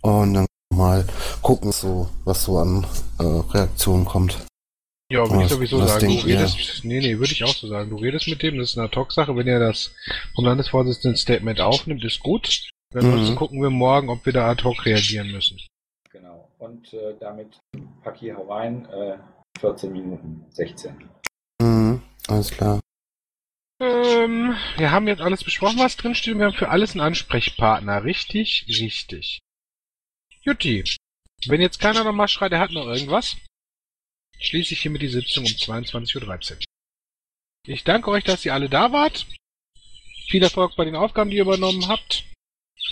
[0.02, 1.06] und dann mal
[1.44, 2.88] gucken, so was so an
[3.20, 4.40] äh, Reaktionen kommt.
[5.12, 6.08] Ja, würde ich sowieso sagen.
[6.08, 7.90] Du redest, nee, nee, würde ich auch so sagen.
[7.90, 9.36] Du redest mit dem, das ist eine Ad-Hoc-Sache.
[9.36, 9.96] Wenn er das
[10.36, 12.70] vom Landesvorsitzenden Statement aufnimmt, ist gut.
[12.94, 13.38] Ansonsten Mhm.
[13.38, 15.60] gucken wir morgen, ob wir da ad hoc reagieren müssen.
[16.12, 16.50] Genau.
[16.60, 17.60] Und äh, damit
[18.04, 19.18] pack hier rein, äh,
[19.60, 21.10] 14 Minuten, 16.
[21.62, 22.80] Mhm, alles klar.
[23.82, 26.38] Ähm, wir haben jetzt alles besprochen, was drinsteht.
[26.38, 28.04] Wir haben für alles einen Ansprechpartner.
[28.04, 29.40] Richtig, richtig.
[30.42, 30.84] Jutti.
[31.48, 33.38] Wenn jetzt keiner nochmal schreit, er hat noch irgendwas,
[34.40, 36.58] schließe ich hiermit die Sitzung um 22.13 Uhr.
[37.68, 39.28] Ich danke euch, dass ihr alle da wart.
[40.30, 42.24] Viel Erfolg bei den Aufgaben, die ihr übernommen habt.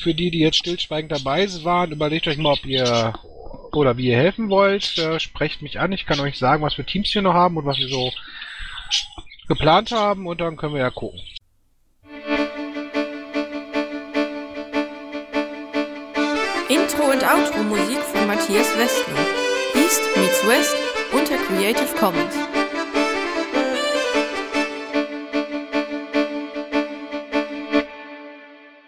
[0.02, 3.14] Für die, die jetzt stillschweigend dabei waren, überlegt euch mal, ob ihr
[3.74, 4.98] oder wie ihr helfen wollt.
[4.98, 5.92] Äh, sprecht mich an.
[5.92, 8.12] Ich kann euch sagen, was für Teams wir noch haben und was wir so
[9.48, 11.22] geplant haben und dann können wir ja gucken.
[16.70, 19.26] Intro und Outro Musik von Matthias Westner.
[19.76, 22.57] East meets West unter Creative Commons.